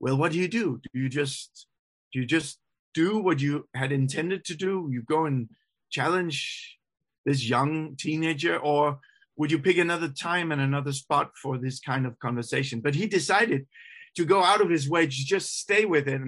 well 0.00 0.16
what 0.16 0.32
do 0.32 0.38
you 0.38 0.48
do? 0.48 0.80
Do 0.82 1.00
you 1.00 1.08
just 1.08 1.66
do 2.12 2.20
you 2.20 2.26
just 2.26 2.58
do 2.94 3.18
what 3.18 3.40
you 3.40 3.68
had 3.74 3.92
intended 3.92 4.44
to 4.44 4.54
do? 4.54 4.88
You 4.90 5.02
go 5.02 5.26
and 5.26 5.48
challenge 5.90 6.78
this 7.24 7.48
young 7.48 7.96
teenager? 7.96 8.56
Or 8.58 9.00
would 9.36 9.50
you 9.50 9.58
pick 9.58 9.78
another 9.78 10.08
time 10.08 10.52
and 10.52 10.60
another 10.60 10.92
spot 10.92 11.32
for 11.42 11.58
this 11.58 11.80
kind 11.80 12.06
of 12.06 12.18
conversation? 12.20 12.80
But 12.80 12.94
he 12.94 13.06
decided 13.06 13.66
to 14.16 14.24
go 14.24 14.44
out 14.44 14.60
of 14.60 14.70
his 14.70 14.88
way 14.88 15.06
to 15.06 15.10
just 15.10 15.58
stay 15.58 15.84
with 15.84 16.06
it. 16.06 16.20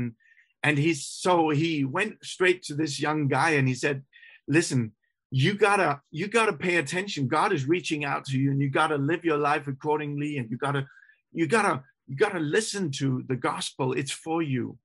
And 0.62 0.78
he's 0.78 1.06
so 1.06 1.50
he 1.50 1.84
went 1.84 2.24
straight 2.24 2.62
to 2.64 2.74
this 2.74 3.00
young 3.00 3.28
guy 3.28 3.50
and 3.50 3.68
he 3.68 3.74
said 3.74 4.02
listen 4.48 4.92
you 5.30 5.54
gotta 5.54 6.00
you 6.10 6.28
gotta 6.28 6.52
pay 6.52 6.76
attention. 6.76 7.28
God 7.28 7.52
is 7.52 7.66
reaching 7.66 8.04
out 8.04 8.24
to 8.26 8.38
you 8.38 8.50
and 8.50 8.60
you 8.60 8.70
gotta 8.70 8.96
live 8.96 9.24
your 9.24 9.38
life 9.38 9.66
accordingly 9.66 10.38
and 10.38 10.50
you 10.50 10.56
gotta 10.56 10.86
you 11.32 11.46
gotta 11.46 11.82
you 12.06 12.16
gotta 12.16 12.38
listen 12.38 12.90
to 12.92 13.24
the 13.28 13.36
gospel. 13.36 13.92
It's 13.92 14.12
for 14.12 14.42
you. 14.42 14.78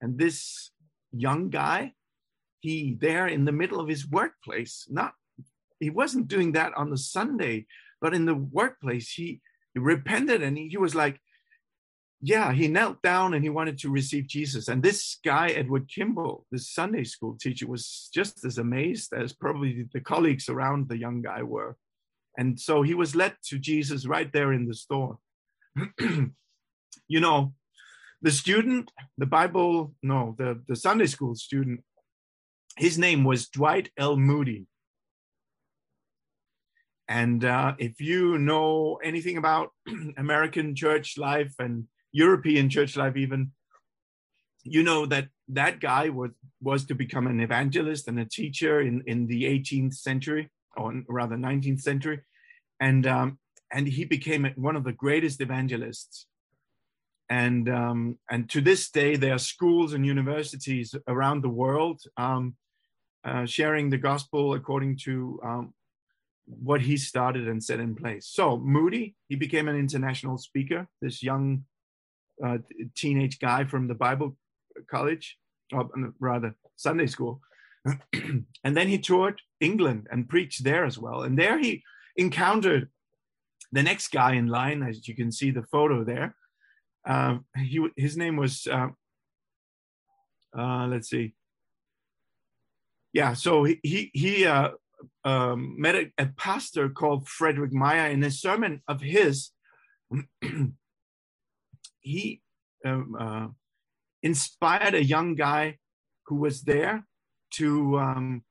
And 0.00 0.18
this 0.18 0.70
young 1.12 1.50
guy 1.50 1.92
he 2.60 2.96
there 3.00 3.26
in 3.26 3.44
the 3.44 3.52
middle 3.52 3.80
of 3.80 3.88
his 3.88 4.08
workplace 4.08 4.86
not 4.90 5.14
he 5.80 5.90
wasn't 5.90 6.28
doing 6.28 6.52
that 6.52 6.72
on 6.74 6.90
the 6.90 6.98
sunday 6.98 7.66
but 8.00 8.14
in 8.14 8.24
the 8.24 8.34
workplace 8.34 9.12
he, 9.12 9.40
he 9.74 9.80
repented 9.80 10.42
and 10.42 10.58
he, 10.58 10.68
he 10.68 10.76
was 10.76 10.94
like 10.94 11.20
yeah, 12.20 12.52
he 12.52 12.66
knelt 12.66 13.00
down 13.00 13.34
and 13.34 13.44
he 13.44 13.50
wanted 13.50 13.78
to 13.78 13.90
receive 13.90 14.26
Jesus. 14.26 14.68
And 14.68 14.82
this 14.82 15.18
guy, 15.24 15.48
Edward 15.48 15.88
Kimball, 15.88 16.46
this 16.50 16.68
Sunday 16.70 17.04
school 17.04 17.36
teacher, 17.40 17.68
was 17.68 18.10
just 18.12 18.44
as 18.44 18.58
amazed 18.58 19.12
as 19.12 19.32
probably 19.32 19.86
the 19.92 20.00
colleagues 20.00 20.48
around 20.48 20.88
the 20.88 20.98
young 20.98 21.22
guy 21.22 21.42
were. 21.42 21.76
And 22.36 22.58
so 22.58 22.82
he 22.82 22.94
was 22.94 23.14
led 23.14 23.34
to 23.46 23.58
Jesus 23.58 24.06
right 24.06 24.32
there 24.32 24.52
in 24.52 24.66
the 24.66 24.74
store. 24.74 25.18
you 26.00 27.20
know, 27.20 27.52
the 28.20 28.30
student, 28.32 28.90
the 29.16 29.26
Bible, 29.26 29.94
no, 30.02 30.34
the, 30.38 30.60
the 30.66 30.76
Sunday 30.76 31.06
school 31.06 31.36
student, 31.36 31.84
his 32.76 32.98
name 32.98 33.22
was 33.22 33.48
Dwight 33.48 33.90
L. 33.96 34.16
Moody. 34.16 34.66
And 37.08 37.44
uh, 37.44 37.74
if 37.78 38.00
you 38.00 38.38
know 38.38 38.98
anything 39.02 39.36
about 39.36 39.70
American 40.16 40.74
church 40.74 41.16
life 41.16 41.54
and 41.58 41.84
European 42.12 42.68
church 42.70 42.96
life, 42.96 43.16
even, 43.16 43.52
you 44.64 44.82
know 44.82 45.06
that 45.06 45.28
that 45.48 45.80
guy 45.80 46.08
was 46.08 46.30
was 46.60 46.84
to 46.86 46.94
become 46.94 47.26
an 47.26 47.40
evangelist 47.40 48.08
and 48.08 48.18
a 48.18 48.24
teacher 48.24 48.80
in 48.80 49.02
in 49.06 49.26
the 49.26 49.44
18th 49.44 49.94
century, 49.94 50.50
or 50.76 51.02
rather 51.08 51.36
19th 51.36 51.80
century, 51.80 52.20
and 52.80 53.06
um, 53.06 53.38
and 53.72 53.86
he 53.86 54.04
became 54.04 54.50
one 54.56 54.76
of 54.76 54.84
the 54.84 54.92
greatest 54.92 55.40
evangelists. 55.40 56.26
And 57.30 57.68
um, 57.68 58.18
and 58.30 58.48
to 58.50 58.60
this 58.60 58.90
day, 58.90 59.16
there 59.16 59.34
are 59.34 59.38
schools 59.38 59.92
and 59.92 60.04
universities 60.06 60.94
around 61.06 61.42
the 61.42 61.50
world 61.50 62.00
um, 62.16 62.56
uh, 63.24 63.44
sharing 63.44 63.90
the 63.90 63.98
gospel 63.98 64.54
according 64.54 64.96
to 65.04 65.38
um, 65.44 65.74
what 66.46 66.80
he 66.80 66.96
started 66.96 67.46
and 67.46 67.62
set 67.62 67.80
in 67.80 67.94
place. 67.94 68.26
So 68.26 68.56
Moody, 68.56 69.14
he 69.28 69.36
became 69.36 69.68
an 69.68 69.76
international 69.76 70.38
speaker. 70.38 70.88
This 71.02 71.22
young 71.22 71.64
uh, 72.44 72.58
teenage 72.96 73.38
guy 73.38 73.64
from 73.64 73.88
the 73.88 73.94
Bible 73.94 74.36
college, 74.90 75.36
or 75.72 75.88
rather 76.20 76.56
Sunday 76.76 77.06
school, 77.06 77.40
and 78.12 78.76
then 78.76 78.88
he 78.88 78.98
toured 78.98 79.40
England 79.60 80.08
and 80.10 80.28
preached 80.28 80.64
there 80.64 80.84
as 80.84 80.98
well. 80.98 81.22
And 81.22 81.38
there 81.38 81.58
he 81.58 81.82
encountered 82.16 82.88
the 83.72 83.82
next 83.82 84.08
guy 84.08 84.34
in 84.34 84.46
line, 84.46 84.82
as 84.82 85.06
you 85.06 85.14
can 85.14 85.32
see 85.32 85.50
the 85.50 85.62
photo 85.62 86.04
there. 86.04 86.34
Uh, 87.06 87.38
he, 87.56 87.86
his 87.96 88.16
name 88.16 88.36
was, 88.36 88.66
uh, 88.70 88.88
uh, 90.56 90.86
let's 90.86 91.08
see. 91.08 91.34
Yeah, 93.12 93.34
so 93.34 93.64
he, 93.64 93.80
he, 93.82 94.10
he 94.12 94.46
uh, 94.46 94.70
um, 95.24 95.76
met 95.78 95.94
a, 95.94 96.12
a, 96.18 96.26
pastor 96.36 96.88
called 96.88 97.28
Frederick 97.28 97.72
Meyer. 97.72 98.10
In 98.10 98.22
a 98.22 98.30
sermon 98.30 98.82
of 98.86 99.00
his, 99.00 99.50
he 102.08 102.40
um, 102.84 103.16
uh, 103.18 103.46
inspired 104.22 104.94
a 104.94 105.04
young 105.04 105.34
guy 105.34 105.78
who 106.26 106.36
was 106.36 106.62
there 106.62 107.04
to 107.54 107.98
um, 107.98 108.42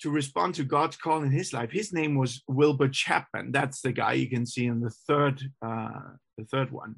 to 0.00 0.10
respond 0.10 0.54
to 0.54 0.64
God's 0.64 0.96
call 0.96 1.22
in 1.22 1.30
his 1.30 1.52
life. 1.52 1.70
His 1.70 1.92
name 1.92 2.14
was 2.16 2.42
Wilbur 2.48 2.88
Chapman. 2.88 3.52
That's 3.52 3.80
the 3.80 3.92
guy 3.92 4.14
you 4.14 4.28
can 4.28 4.46
see 4.46 4.66
in 4.66 4.80
the 4.80 4.94
third 5.08 5.36
uh, 5.62 6.00
the 6.38 6.44
third 6.44 6.70
one. 6.70 6.96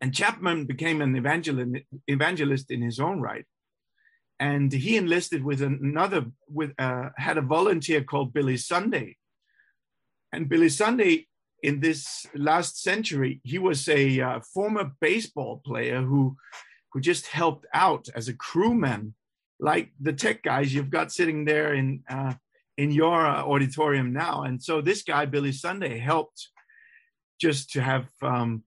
And 0.00 0.14
Chapman 0.14 0.66
became 0.66 1.00
an 1.00 1.16
evangelist 1.16 1.84
evangelist 2.06 2.70
in 2.70 2.82
his 2.82 2.98
own 3.00 3.20
right. 3.20 3.46
And 4.38 4.70
he 4.72 4.96
enlisted 4.96 5.42
with 5.42 5.62
another 5.62 6.26
with 6.48 6.72
uh, 6.78 7.10
had 7.16 7.38
a 7.38 7.42
volunteer 7.58 8.02
called 8.02 8.34
Billy 8.34 8.56
Sunday. 8.56 9.16
And 10.32 10.48
Billy 10.48 10.68
Sunday 10.68 11.26
in 11.66 11.80
this 11.80 12.26
last 12.32 12.80
century, 12.80 13.40
he 13.42 13.58
was 13.58 13.88
a 13.88 14.20
uh, 14.20 14.40
former 14.54 14.92
baseball 15.00 15.60
player 15.66 16.00
who 16.00 16.36
who 16.92 17.00
just 17.00 17.26
helped 17.26 17.66
out 17.74 18.08
as 18.14 18.28
a 18.28 18.34
crewman, 18.34 19.14
like 19.58 19.90
the 20.00 20.12
tech 20.12 20.44
guys 20.44 20.72
you've 20.72 20.90
got 20.98 21.10
sitting 21.10 21.44
there 21.44 21.74
in 21.74 22.04
uh, 22.08 22.34
in 22.78 22.92
your 22.92 23.26
uh, 23.26 23.42
auditorium 23.42 24.12
now. 24.12 24.44
And 24.44 24.62
so 24.62 24.80
this 24.80 25.02
guy 25.02 25.26
Billy 25.26 25.50
Sunday 25.50 25.98
helped 25.98 26.50
just 27.40 27.72
to 27.72 27.82
have 27.82 28.06
um, 28.22 28.62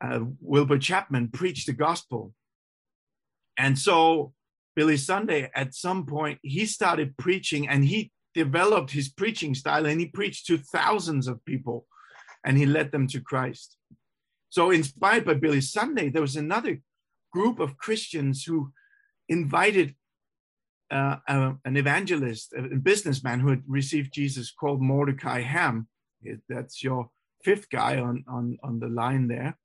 uh, 0.00 0.20
Wilbur 0.40 0.78
Chapman 0.78 1.30
preach 1.32 1.66
the 1.66 1.72
gospel. 1.72 2.32
And 3.56 3.76
so 3.76 4.32
Billy 4.76 4.98
Sunday, 4.98 5.50
at 5.52 5.74
some 5.74 6.06
point, 6.06 6.38
he 6.42 6.64
started 6.64 7.16
preaching 7.16 7.68
and 7.68 7.84
he 7.84 8.12
developed 8.34 8.92
his 8.92 9.08
preaching 9.08 9.52
style 9.56 9.84
and 9.84 9.98
he 9.98 10.06
preached 10.06 10.46
to 10.46 10.58
thousands 10.58 11.26
of 11.26 11.44
people 11.44 11.87
and 12.48 12.56
he 12.56 12.64
led 12.64 12.90
them 12.90 13.06
to 13.06 13.20
Christ. 13.20 13.76
So, 14.48 14.70
inspired 14.70 15.26
by 15.26 15.34
Billy 15.34 15.60
Sunday, 15.60 16.08
there 16.08 16.22
was 16.22 16.34
another 16.34 16.80
group 17.30 17.60
of 17.60 17.76
Christians 17.76 18.42
who 18.44 18.72
invited 19.28 19.94
uh, 20.90 21.16
uh, 21.28 21.52
an 21.66 21.76
evangelist, 21.76 22.54
a 22.56 22.62
businessman 22.76 23.40
who 23.40 23.50
had 23.50 23.62
received 23.68 24.14
Jesus 24.14 24.50
called 24.50 24.80
Mordecai 24.80 25.42
Ham. 25.42 25.88
That's 26.48 26.82
your 26.82 27.10
fifth 27.44 27.68
guy 27.68 28.00
on, 28.00 28.24
on, 28.26 28.56
on 28.62 28.80
the 28.80 28.88
line 28.88 29.28
there. 29.28 29.58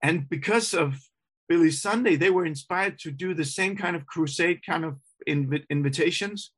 And 0.00 0.28
because 0.28 0.72
of 0.72 1.00
Billy 1.48 1.72
Sunday, 1.72 2.14
they 2.14 2.30
were 2.30 2.46
inspired 2.46 3.00
to 3.00 3.10
do 3.10 3.34
the 3.34 3.44
same 3.44 3.76
kind 3.76 3.96
of 3.96 4.06
crusade 4.06 4.60
kind 4.64 4.84
of 4.84 4.98
inv- 5.28 5.68
invitations. 5.68 6.52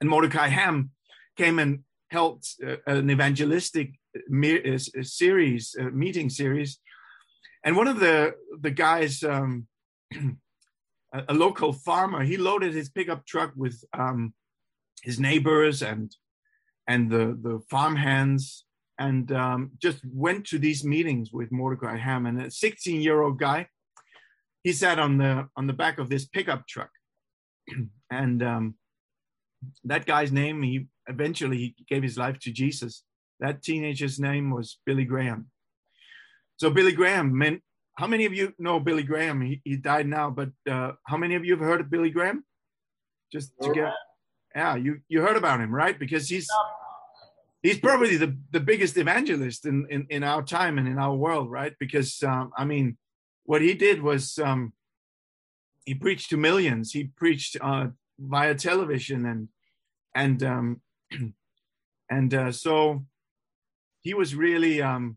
And 0.00 0.10
Mordecai 0.10 0.48
Ham 0.48 0.90
came 1.36 1.60
and 1.60 1.84
held 2.10 2.44
uh, 2.66 2.76
an 2.86 3.10
evangelistic 3.10 3.92
uh, 4.16 4.78
series, 5.02 5.76
meeting 5.92 6.30
series 6.30 6.78
and 7.64 7.76
one 7.76 7.88
of 7.88 8.00
the 8.00 8.34
the 8.60 8.70
guys, 8.70 9.22
um, 9.22 9.66
a, 11.12 11.34
local 11.34 11.72
farmer, 11.72 12.22
he 12.24 12.36
loaded 12.36 12.74
his 12.74 12.88
pickup 12.88 13.26
truck 13.26 13.52
with 13.56 13.84
um, 13.92 14.34
his 15.02 15.18
neighbors 15.18 15.82
and 15.82 16.14
and 16.86 17.10
the 17.10 17.38
the 17.42 17.60
farm 17.68 17.96
hands, 17.96 18.64
and 18.98 19.32
um, 19.32 19.72
just 19.78 20.00
went 20.06 20.46
to 20.46 20.58
these 20.58 20.84
meetings 20.84 21.32
with 21.32 21.52
Mordecai 21.52 21.96
Ham. 21.96 22.26
And 22.26 22.40
a 22.40 22.50
16 22.50 23.00
year 23.00 23.20
old 23.22 23.38
guy, 23.38 23.68
he 24.62 24.72
sat 24.72 24.98
on 24.98 25.18
the 25.18 25.48
on 25.56 25.66
the 25.66 25.72
back 25.72 25.98
of 25.98 26.08
this 26.08 26.26
pickup 26.26 26.66
truck, 26.66 26.90
and 28.10 28.42
um, 28.42 28.74
that 29.84 30.06
guy's 30.06 30.30
name, 30.30 30.62
he 30.62 30.86
eventually 31.08 31.56
he 31.56 31.74
gave 31.88 32.02
his 32.02 32.16
life 32.16 32.38
to 32.40 32.52
Jesus. 32.52 33.02
That 33.40 33.62
teenager's 33.62 34.18
name 34.20 34.50
was 34.50 34.78
Billy 34.84 35.04
Graham 35.04 35.50
so 36.58 36.70
Billy 36.70 36.92
Graham, 36.92 37.40
how 37.94 38.06
many 38.06 38.26
of 38.26 38.34
you 38.34 38.52
know 38.58 38.80
Billy 38.80 39.04
Graham? 39.04 39.40
He, 39.40 39.60
he 39.64 39.76
died 39.76 40.06
now, 40.06 40.28
but 40.28 40.50
uh, 40.68 40.92
how 41.06 41.16
many 41.16 41.36
of 41.36 41.44
you 41.44 41.52
have 41.56 41.64
heard 41.64 41.80
of 41.80 41.90
Billy 41.90 42.10
Graham? 42.10 42.44
Just 43.32 43.52
to 43.62 43.72
get, 43.72 43.92
yeah, 44.54 44.74
you 44.74 45.00
you 45.08 45.20
heard 45.20 45.36
about 45.36 45.60
him, 45.60 45.72
right? 45.72 45.98
Because 45.98 46.28
he's 46.28 46.48
he's 47.62 47.78
probably 47.78 48.16
the, 48.16 48.36
the 48.50 48.60
biggest 48.60 48.96
evangelist 48.96 49.66
in, 49.66 49.86
in, 49.90 50.06
in 50.10 50.24
our 50.24 50.42
time 50.42 50.78
and 50.78 50.88
in 50.88 50.98
our 50.98 51.14
world, 51.14 51.50
right? 51.50 51.74
Because 51.78 52.22
um, 52.22 52.50
I 52.56 52.64
mean, 52.64 52.96
what 53.44 53.62
he 53.62 53.74
did 53.74 54.02
was 54.02 54.38
um, 54.38 54.72
he 55.84 55.94
preached 55.94 56.30
to 56.30 56.36
millions. 56.36 56.92
He 56.92 57.04
preached 57.04 57.56
uh, 57.60 57.88
via 58.18 58.54
television 58.54 59.26
and 59.26 59.48
and 60.14 60.42
um, 60.42 60.80
and 62.10 62.34
uh, 62.34 62.52
so 62.52 63.04
he 64.00 64.14
was 64.14 64.34
really 64.34 64.82
um, 64.82 65.16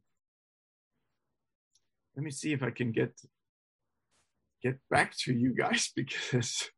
let 2.15 2.23
me 2.23 2.31
see 2.31 2.53
if 2.53 2.63
I 2.63 2.71
can 2.71 2.91
get 2.91 3.13
get 4.61 4.77
back 4.89 5.15
to 5.23 5.33
you 5.33 5.53
guys 5.53 5.91
because 5.95 6.69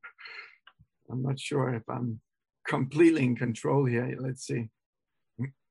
I'm 1.11 1.23
not 1.23 1.39
sure 1.39 1.73
if 1.73 1.83
I'm 1.89 2.21
completely 2.67 3.23
in 3.23 3.35
control 3.35 3.85
here. 3.85 4.15
Let's 4.19 4.45
see. 4.45 4.69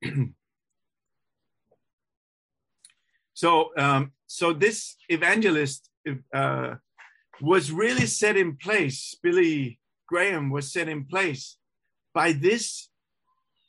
so 3.35 3.70
um, 3.78 4.12
so 4.26 4.52
this 4.52 4.96
evangelist 5.09 5.88
uh, 6.35 6.74
was 7.40 7.72
really 7.72 8.07
set 8.07 8.37
in 8.37 8.57
place. 8.57 9.16
Billy 9.22 9.78
Graham 10.09 10.50
was 10.50 10.72
set 10.72 10.88
in 10.88 11.07
place 11.07 11.57
by 12.14 12.33
this 12.33 12.88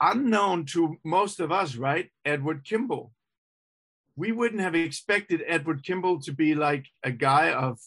unknown 0.02 0.66
to 0.66 0.98
most 1.04 1.40
of 1.40 1.52
us, 1.52 1.76
right? 1.76 2.10
Edward 2.26 2.64
Kimball 2.64 3.12
we 4.16 4.32
wouldn't 4.32 4.62
have 4.62 4.76
expected 4.76 5.42
Edward 5.48 5.84
Kimball 5.84 6.20
to 6.22 6.32
be 6.32 6.54
like 6.56 6.86
a 7.04 7.12
guy 7.12 7.52
of 7.52 7.80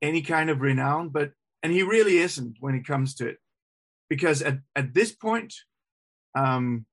any 0.00 0.22
kind 0.22 0.50
of 0.50 0.60
renown, 0.60 1.08
but 1.08 1.32
and 1.62 1.72
he 1.72 1.82
really 1.82 2.18
isn't 2.18 2.56
when 2.60 2.74
it 2.74 2.86
comes 2.86 3.14
to 3.16 3.28
it, 3.28 3.38
because 4.08 4.42
at 4.42 4.58
at 4.76 4.94
this 4.94 5.12
point, 5.12 5.54
um, 6.34 6.86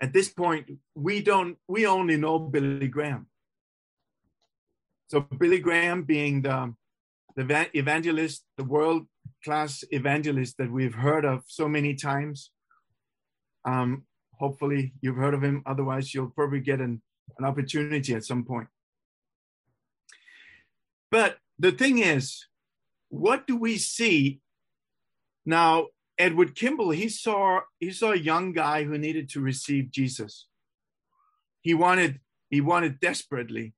at 0.00 0.12
this 0.12 0.28
point, 0.28 0.70
we 0.94 1.22
don't 1.22 1.56
we 1.68 1.86
only 1.86 2.16
know 2.16 2.38
Billy 2.38 2.88
Graham. 2.88 3.28
So 5.08 5.20
Billy 5.20 5.60
Graham 5.60 6.02
being 6.02 6.42
the 6.42 6.74
the 7.36 7.68
evangelist, 7.74 8.44
the 8.56 8.64
world 8.64 9.06
class 9.44 9.84
evangelist 9.90 10.56
that 10.58 10.70
we've 10.70 10.94
heard 10.94 11.24
of 11.24 11.44
so 11.46 11.68
many 11.68 11.94
times. 11.94 12.50
Um, 13.64 14.04
hopefully 14.38 14.92
you've 15.00 15.16
heard 15.16 15.34
of 15.34 15.42
him. 15.42 15.62
Otherwise, 15.66 16.14
you'll 16.14 16.30
probably 16.30 16.60
get 16.60 16.80
an, 16.80 17.02
an 17.38 17.44
opportunity 17.44 18.14
at 18.14 18.24
some 18.24 18.44
point. 18.44 18.68
But 21.10 21.38
the 21.58 21.72
thing 21.72 21.98
is, 21.98 22.46
what 23.08 23.46
do 23.46 23.56
we 23.56 23.78
see 23.78 24.40
now? 25.44 25.88
Edward 26.18 26.54
Kimball, 26.54 26.90
he 26.90 27.10
saw 27.10 27.60
he 27.78 27.90
saw 27.90 28.12
a 28.12 28.16
young 28.16 28.52
guy 28.52 28.84
who 28.84 28.96
needed 28.96 29.28
to 29.30 29.40
receive 29.40 29.90
Jesus. 29.90 30.46
He 31.60 31.74
wanted 31.74 32.20
he 32.48 32.62
wanted 32.62 33.00
desperately 33.00 33.74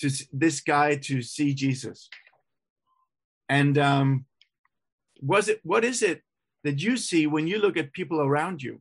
to 0.00 0.10
this 0.32 0.60
guy 0.60 0.96
to 0.96 1.22
see 1.22 1.54
Jesus. 1.54 2.08
And 3.48 3.78
um, 3.78 4.24
was 5.20 5.48
it 5.48 5.60
what 5.62 5.84
is 5.84 6.02
it 6.02 6.22
that 6.64 6.80
you 6.82 6.96
see 6.96 7.26
when 7.26 7.46
you 7.46 7.58
look 7.58 7.76
at 7.76 7.92
people 7.92 8.20
around 8.20 8.62
you? 8.62 8.80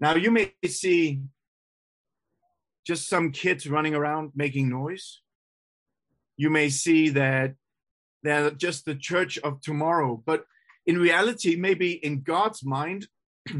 Now 0.00 0.14
you 0.14 0.30
may 0.30 0.52
see 0.66 1.20
just 2.86 3.08
some 3.08 3.32
kids 3.32 3.68
running 3.68 3.94
around 3.94 4.32
making 4.34 4.68
noise. 4.68 5.20
You 6.36 6.50
may 6.50 6.68
see 6.68 7.10
that 7.10 7.54
they're 8.22 8.50
just 8.50 8.84
the 8.84 8.94
church 8.94 9.38
of 9.38 9.60
tomorrow, 9.60 10.22
but 10.24 10.44
in 10.86 10.98
reality, 10.98 11.54
maybe 11.56 11.92
in 11.92 12.22
God's 12.22 12.64
mind, 12.64 13.08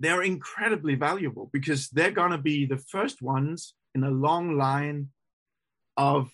they're 0.00 0.22
incredibly 0.22 0.94
valuable 0.94 1.50
because 1.52 1.88
they're 1.88 2.12
going 2.12 2.30
to 2.30 2.38
be 2.38 2.64
the 2.64 2.76
first 2.76 3.22
ones 3.22 3.74
in 3.94 4.04
a 4.04 4.10
long 4.10 4.56
line 4.56 5.08
of 5.96 6.30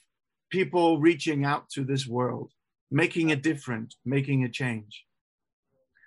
people 0.50 1.00
reaching 1.00 1.44
out 1.44 1.70
to 1.70 1.84
this 1.84 2.06
world, 2.06 2.50
making 2.92 3.32
a 3.32 3.36
difference, 3.36 3.96
making 4.04 4.44
a 4.44 4.48
change. 4.48 5.04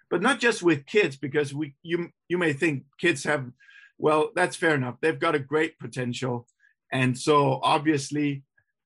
But 0.10 0.22
not 0.22 0.40
just 0.40 0.62
with 0.62 0.86
kids 0.86 1.18
because 1.18 1.54
we 1.54 1.76
you 1.82 2.10
you 2.30 2.38
may 2.38 2.54
think 2.54 2.84
kids 3.00 3.24
have 3.24 3.52
well 3.98 4.32
that's 4.36 4.56
fair 4.56 4.76
enough. 4.76 4.98
They've 5.02 5.20
got 5.20 5.36
a 5.36 5.40
great 5.40 5.80
potential. 5.80 6.48
And 6.92 7.18
so 7.18 7.60
obviously 7.64 8.44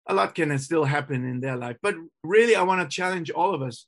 a 0.08 0.14
lot 0.14 0.34
can 0.34 0.58
still 0.58 0.86
happen 0.86 1.28
in 1.28 1.42
their 1.42 1.56
life. 1.56 1.78
But 1.82 1.96
really, 2.24 2.56
I 2.56 2.64
want 2.64 2.82
to 2.82 2.96
challenge 2.96 3.30
all 3.30 3.54
of 3.54 3.62
us 3.62 3.86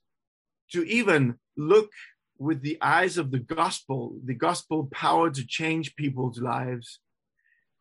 to 0.74 0.84
even 0.84 1.36
look 1.58 1.90
with 2.38 2.62
the 2.62 2.78
eyes 2.82 3.18
of 3.18 3.32
the 3.32 3.40
gospel, 3.40 4.16
the 4.24 4.36
gospel 4.36 4.88
power 4.92 5.30
to 5.32 5.46
change 5.46 5.96
people's 5.96 6.40
lives, 6.40 7.00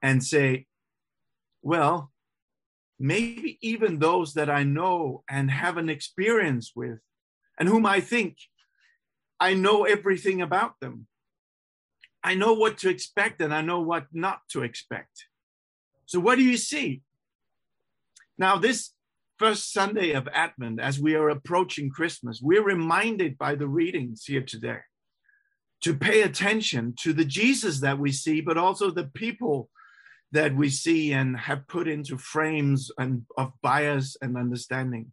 and 0.01 0.25
say, 0.25 0.66
well, 1.62 2.11
maybe 3.01 3.59
even 3.63 3.99
those 3.99 4.35
that 4.35 4.51
I 4.51 4.63
know 4.63 5.25
and 5.29 5.51
have 5.51 5.79
an 5.79 5.89
experience 5.89 6.73
with, 6.77 7.01
and 7.59 7.69
whom 7.69 7.87
I 7.87 8.01
think 8.01 8.37
I 9.41 9.55
know 9.55 9.85
everything 9.85 10.43
about 10.43 10.79
them. 10.81 11.07
I 12.23 12.35
know 12.35 12.53
what 12.53 12.77
to 12.79 12.91
expect 12.91 13.41
and 13.41 13.55
I 13.55 13.63
know 13.63 13.81
what 13.81 14.07
not 14.13 14.41
to 14.51 14.63
expect. 14.63 15.25
So, 16.05 16.21
what 16.21 16.37
do 16.37 16.45
you 16.45 16.59
see? 16.59 17.01
Now, 18.37 18.57
this 18.57 18.91
first 19.39 19.73
Sunday 19.73 20.13
of 20.13 20.29
Advent, 20.35 20.81
as 20.81 21.01
we 21.01 21.15
are 21.15 21.31
approaching 21.31 21.89
Christmas, 21.89 22.41
we're 22.43 22.63
reminded 22.63 23.39
by 23.39 23.55
the 23.55 23.69
readings 23.69 24.25
here 24.27 24.43
today 24.43 24.81
to 25.83 25.95
pay 25.95 26.21
attention 26.21 26.95
to 27.01 27.15
the 27.15 27.25
Jesus 27.25 27.81
that 27.81 27.99
we 27.99 28.13
see, 28.13 28.43
but 28.43 28.59
also 28.59 28.91
the 28.91 29.11
people 29.15 29.71
that 30.33 30.55
we 30.55 30.69
see 30.69 31.12
and 31.12 31.37
have 31.37 31.66
put 31.66 31.88
into 31.88 32.16
frames 32.16 32.90
and 32.99 33.25
of 33.37 33.53
bias 33.62 34.16
and 34.21 34.37
understanding. 34.37 35.12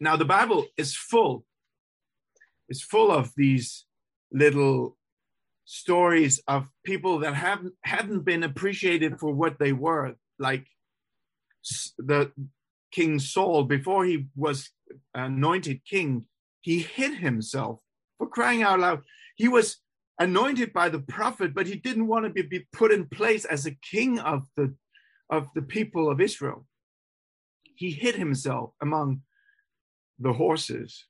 Now 0.00 0.16
the 0.16 0.24
Bible 0.24 0.66
is 0.76 0.94
full, 0.94 1.44
is 2.68 2.82
full 2.82 3.10
of 3.10 3.32
these 3.36 3.86
little 4.30 4.96
stories 5.64 6.42
of 6.48 6.68
people 6.84 7.18
that 7.20 7.34
haven't 7.34 7.74
hadn't 7.82 8.24
been 8.24 8.42
appreciated 8.42 9.18
for 9.18 9.32
what 9.32 9.58
they 9.58 9.72
were, 9.72 10.14
like 10.38 10.66
the 11.98 12.32
King 12.90 13.18
Saul 13.18 13.64
before 13.64 14.04
he 14.04 14.26
was 14.36 14.70
anointed 15.14 15.84
king, 15.84 16.26
he 16.60 16.80
hid 16.80 17.18
himself 17.18 17.80
for 18.18 18.26
crying 18.26 18.62
out 18.62 18.80
loud. 18.80 19.02
He 19.36 19.48
was 19.48 19.78
anointed 20.18 20.72
by 20.72 20.88
the 20.88 21.00
prophet, 21.00 21.54
but 21.54 21.66
he 21.66 21.76
didn't 21.76 22.06
want 22.06 22.24
to 22.24 22.30
be, 22.30 22.42
be 22.42 22.66
put 22.72 22.92
in 22.92 23.06
place 23.06 23.44
as 23.44 23.66
a 23.66 23.74
king 23.74 24.18
of 24.18 24.46
the 24.56 24.74
of 25.30 25.48
the 25.54 25.62
people 25.62 26.10
of 26.10 26.20
Israel. 26.20 26.66
He 27.74 27.90
hid 27.90 28.16
himself 28.16 28.74
among 28.82 29.22
the 30.18 30.34
horses. 30.34 31.06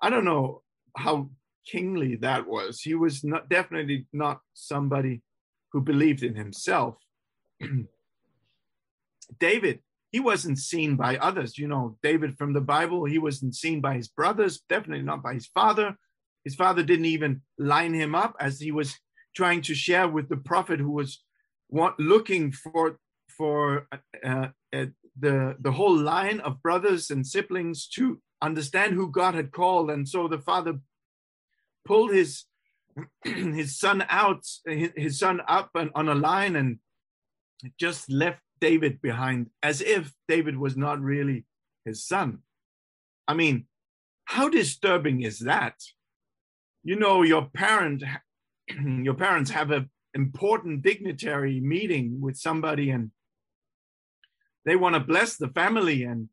I 0.00 0.08
don't 0.08 0.24
know 0.24 0.62
how 0.96 1.30
kingly 1.66 2.16
that 2.16 2.46
was. 2.46 2.80
He 2.80 2.94
was 2.94 3.24
not 3.24 3.48
definitely 3.48 4.06
not 4.12 4.40
somebody 4.54 5.22
who 5.72 5.80
believed 5.80 6.22
in 6.22 6.36
himself. 6.36 6.96
David, 9.40 9.80
he 10.12 10.20
wasn't 10.20 10.58
seen 10.58 10.96
by 10.96 11.16
others. 11.16 11.58
You 11.58 11.66
know, 11.68 11.98
David 12.02 12.38
from 12.38 12.52
the 12.52 12.60
Bible, 12.60 13.04
he 13.04 13.18
wasn't 13.18 13.56
seen 13.56 13.80
by 13.80 13.94
his 13.94 14.08
brothers, 14.08 14.60
definitely 14.68 15.04
not 15.04 15.22
by 15.22 15.34
his 15.34 15.48
father. 15.48 15.98
His 16.46 16.54
father 16.54 16.84
didn't 16.84 17.06
even 17.06 17.42
line 17.58 17.92
him 17.92 18.14
up 18.14 18.36
as 18.38 18.60
he 18.60 18.70
was 18.70 18.94
trying 19.34 19.62
to 19.62 19.74
share 19.74 20.06
with 20.06 20.28
the 20.28 20.36
prophet 20.36 20.78
who 20.78 20.92
was 20.92 21.24
looking 21.98 22.52
for 22.52 23.00
for 23.36 23.88
uh, 24.24 24.50
uh, 24.72 24.86
the 25.18 25.56
the 25.58 25.72
whole 25.72 25.96
line 25.96 26.38
of 26.38 26.62
brothers 26.62 27.10
and 27.10 27.26
siblings 27.26 27.88
to 27.96 28.22
understand 28.40 28.94
who 28.94 29.10
God 29.10 29.34
had 29.34 29.50
called, 29.50 29.90
and 29.90 30.08
so 30.08 30.28
the 30.28 30.38
father 30.38 30.78
pulled 31.84 32.12
his 32.12 32.44
his 33.24 33.76
son 33.76 34.06
out, 34.08 34.46
his 34.64 35.18
son 35.18 35.40
up 35.48 35.70
and 35.74 35.90
on 35.96 36.08
a 36.08 36.14
line, 36.14 36.54
and 36.54 36.78
just 37.76 38.08
left 38.08 38.40
David 38.60 39.02
behind, 39.02 39.50
as 39.64 39.80
if 39.80 40.12
David 40.28 40.56
was 40.56 40.76
not 40.76 41.00
really 41.00 41.44
his 41.84 42.06
son. 42.06 42.38
I 43.26 43.34
mean, 43.34 43.66
how 44.26 44.48
disturbing 44.48 45.22
is 45.22 45.40
that? 45.40 45.74
You 46.86 46.94
know 46.94 47.22
your 47.22 47.50
parent 47.52 48.04
your 49.08 49.14
parents 49.14 49.50
have 49.50 49.72
an 49.72 49.90
important 50.14 50.82
dignitary 50.82 51.58
meeting 51.60 52.20
with 52.20 52.36
somebody 52.36 52.90
and 52.90 53.10
they 54.64 54.76
want 54.76 54.94
to 54.94 55.00
bless 55.00 55.36
the 55.36 55.48
family 55.48 56.04
and 56.04 56.28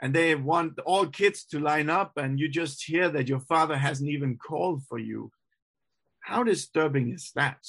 and 0.00 0.14
they 0.14 0.34
want 0.34 0.78
all 0.86 1.06
kids 1.06 1.44
to 1.44 1.60
line 1.60 1.90
up 1.90 2.12
and 2.16 2.40
you 2.40 2.48
just 2.48 2.84
hear 2.84 3.10
that 3.10 3.28
your 3.28 3.40
father 3.40 3.76
hasn't 3.76 4.10
even 4.10 4.36
called 4.36 4.82
for 4.88 4.98
you. 4.98 5.30
How 6.20 6.42
disturbing 6.42 7.12
is 7.12 7.30
that? 7.36 7.60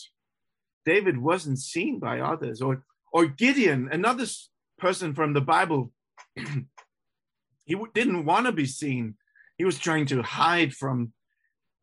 David 0.85 1.17
wasn't 1.17 1.59
seen 1.59 1.99
by 1.99 2.21
others 2.21 2.61
or 2.61 2.83
or 3.11 3.25
gideon 3.27 3.89
another 3.91 4.25
person 4.77 5.13
from 5.13 5.33
the 5.33 5.41
bible 5.41 5.91
he 7.65 7.75
didn't 7.93 8.25
want 8.25 8.45
to 8.45 8.53
be 8.53 8.65
seen. 8.65 9.15
He 9.57 9.65
was 9.65 9.79
trying 9.79 10.05
to 10.07 10.21
hide 10.21 10.73
from 10.73 11.13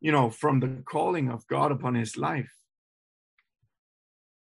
you 0.03 0.11
know, 0.11 0.29
from 0.29 0.59
the 0.59 0.83
calling 0.85 1.29
of 1.29 1.47
God 1.47 1.71
upon 1.71 1.95
his 1.95 2.17
life. 2.17 2.53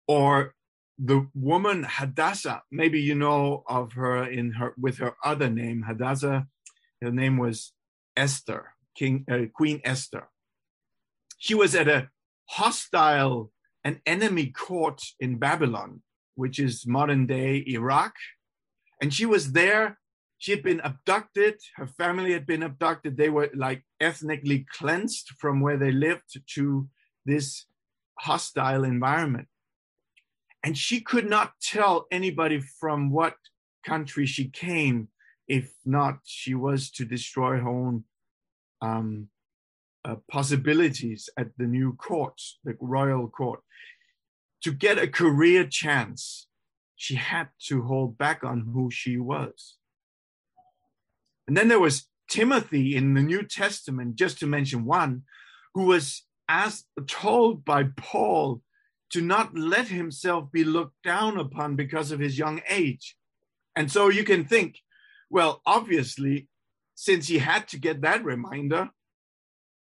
Or 0.07 0.55
the 0.97 1.27
woman 1.35 1.85
Hadassah, 1.87 2.63
maybe 2.71 2.99
you 2.99 3.13
know 3.13 3.63
of 3.67 3.93
her 3.93 4.23
in 4.23 4.53
her 4.53 4.73
with 4.75 4.97
her 4.97 5.13
other 5.23 5.49
name, 5.49 5.83
Hadassah. 5.83 6.47
Her 7.01 7.11
name 7.11 7.37
was 7.37 7.73
Esther, 8.17 8.73
King 8.97 9.23
uh, 9.31 9.45
Queen 9.53 9.81
Esther. 9.85 10.29
She 11.37 11.53
was 11.53 11.75
at 11.75 11.87
a 11.87 12.09
hostile 12.49 13.51
and 13.83 14.01
enemy 14.07 14.47
court 14.47 15.01
in 15.19 15.37
Babylon, 15.37 16.01
which 16.33 16.59
is 16.59 16.87
modern 16.87 17.27
day 17.27 17.63
Iraq, 17.67 18.13
and 18.99 19.13
she 19.13 19.27
was 19.27 19.53
there 19.53 19.99
she 20.41 20.49
had 20.49 20.63
been 20.63 20.81
abducted. 20.83 21.61
Her 21.75 21.85
family 21.85 22.33
had 22.33 22.47
been 22.47 22.63
abducted. 22.63 23.15
They 23.15 23.29
were 23.29 23.51
like 23.53 23.83
ethnically 23.99 24.65
cleansed 24.73 25.29
from 25.37 25.61
where 25.61 25.77
they 25.77 25.91
lived 25.91 26.41
to 26.55 26.89
this 27.27 27.67
hostile 28.17 28.83
environment. 28.83 29.49
And 30.63 30.75
she 30.75 30.99
could 30.99 31.29
not 31.29 31.53
tell 31.61 32.07
anybody 32.09 32.59
from 32.59 33.11
what 33.11 33.35
country 33.85 34.25
she 34.25 34.49
came 34.49 35.09
if 35.47 35.75
not 35.85 36.21
she 36.23 36.55
was 36.55 36.89
to 36.93 37.05
destroy 37.05 37.59
her 37.59 37.69
own 37.69 38.05
um, 38.81 39.27
uh, 40.03 40.15
possibilities 40.27 41.29
at 41.37 41.49
the 41.59 41.67
new 41.67 41.93
court 41.93 42.41
the 42.63 42.75
royal 42.79 43.27
court. 43.27 43.59
To 44.63 44.71
get 44.71 44.97
a 44.97 45.07
career 45.07 45.67
chance 45.67 46.47
she 46.95 47.13
had 47.13 47.49
to 47.67 47.83
hold 47.83 48.17
back 48.17 48.43
on 48.43 48.71
who 48.73 48.89
she 48.89 49.17
was 49.17 49.77
and 51.47 51.57
then 51.57 51.67
there 51.67 51.79
was 51.79 52.07
Timothy 52.29 52.95
in 52.95 53.13
the 53.13 53.21
New 53.21 53.43
Testament, 53.43 54.15
just 54.15 54.39
to 54.39 54.47
mention 54.47 54.85
one, 54.85 55.23
who 55.73 55.85
was 55.85 56.23
asked, 56.47 56.87
told 57.07 57.65
by 57.65 57.83
Paul 57.97 58.61
to 59.11 59.21
not 59.21 59.57
let 59.57 59.87
himself 59.87 60.51
be 60.51 60.63
looked 60.63 61.01
down 61.03 61.37
upon 61.37 61.75
because 61.75 62.11
of 62.11 62.19
his 62.19 62.37
young 62.37 62.61
age. 62.69 63.17
And 63.75 63.91
so 63.91 64.09
you 64.09 64.23
can 64.23 64.45
think, 64.45 64.79
well, 65.29 65.61
obviously, 65.65 66.47
since 66.95 67.27
he 67.27 67.39
had 67.39 67.67
to 67.69 67.79
get 67.79 68.01
that 68.01 68.23
reminder, 68.23 68.89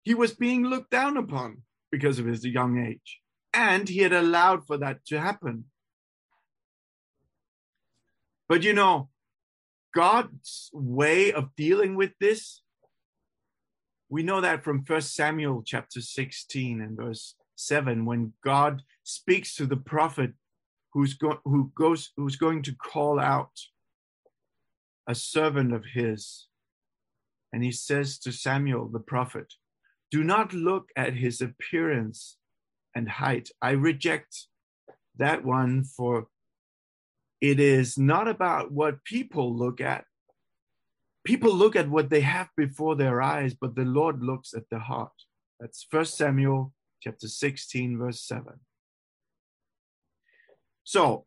he 0.02 0.14
was 0.14 0.32
being 0.32 0.64
looked 0.64 0.90
down 0.90 1.16
upon 1.16 1.62
because 1.90 2.18
of 2.18 2.26
his 2.26 2.44
young 2.44 2.84
age. 2.84 3.20
And 3.52 3.88
he 3.88 4.00
had 4.00 4.12
allowed 4.12 4.66
for 4.66 4.76
that 4.78 5.04
to 5.06 5.20
happen. 5.20 5.64
But 8.48 8.62
you 8.62 8.72
know, 8.72 9.08
God's 9.98 10.70
way 10.72 11.32
of 11.32 11.56
dealing 11.56 11.96
with 11.96 12.12
this, 12.20 12.62
we 14.08 14.22
know 14.22 14.40
that 14.40 14.62
from 14.62 14.84
First 14.84 15.16
Samuel 15.16 15.64
chapter 15.66 16.00
16 16.00 16.80
and 16.80 16.96
verse 16.96 17.34
7, 17.56 18.04
when 18.04 18.32
God 18.44 18.82
speaks 19.02 19.56
to 19.56 19.66
the 19.66 19.76
prophet 19.76 20.34
who's, 20.92 21.14
go- 21.14 21.40
who 21.44 21.72
goes, 21.74 22.12
who's 22.16 22.36
going 22.36 22.62
to 22.62 22.76
call 22.76 23.18
out 23.18 23.50
a 25.08 25.16
servant 25.16 25.74
of 25.74 25.84
his. 25.94 26.46
And 27.52 27.64
he 27.64 27.72
says 27.72 28.20
to 28.20 28.30
Samuel 28.30 28.86
the 28.86 29.00
prophet, 29.00 29.52
Do 30.12 30.22
not 30.22 30.52
look 30.52 30.90
at 30.94 31.14
his 31.14 31.40
appearance 31.40 32.36
and 32.94 33.08
height. 33.08 33.48
I 33.60 33.72
reject 33.72 34.46
that 35.16 35.44
one 35.44 35.82
for 35.82 36.28
it 37.40 37.60
is 37.60 37.98
not 37.98 38.28
about 38.28 38.72
what 38.72 39.04
people 39.04 39.56
look 39.56 39.80
at. 39.80 40.04
People 41.24 41.54
look 41.54 41.76
at 41.76 41.90
what 41.90 42.10
they 42.10 42.20
have 42.22 42.48
before 42.56 42.96
their 42.96 43.20
eyes, 43.20 43.54
but 43.54 43.74
the 43.74 43.84
Lord 43.84 44.22
looks 44.22 44.54
at 44.54 44.68
the 44.70 44.78
heart. 44.78 45.12
That's 45.60 45.86
First 45.90 46.16
Samuel 46.16 46.72
chapter 47.00 47.28
16, 47.28 47.98
verse 47.98 48.22
7. 48.22 48.54
So 50.84 51.26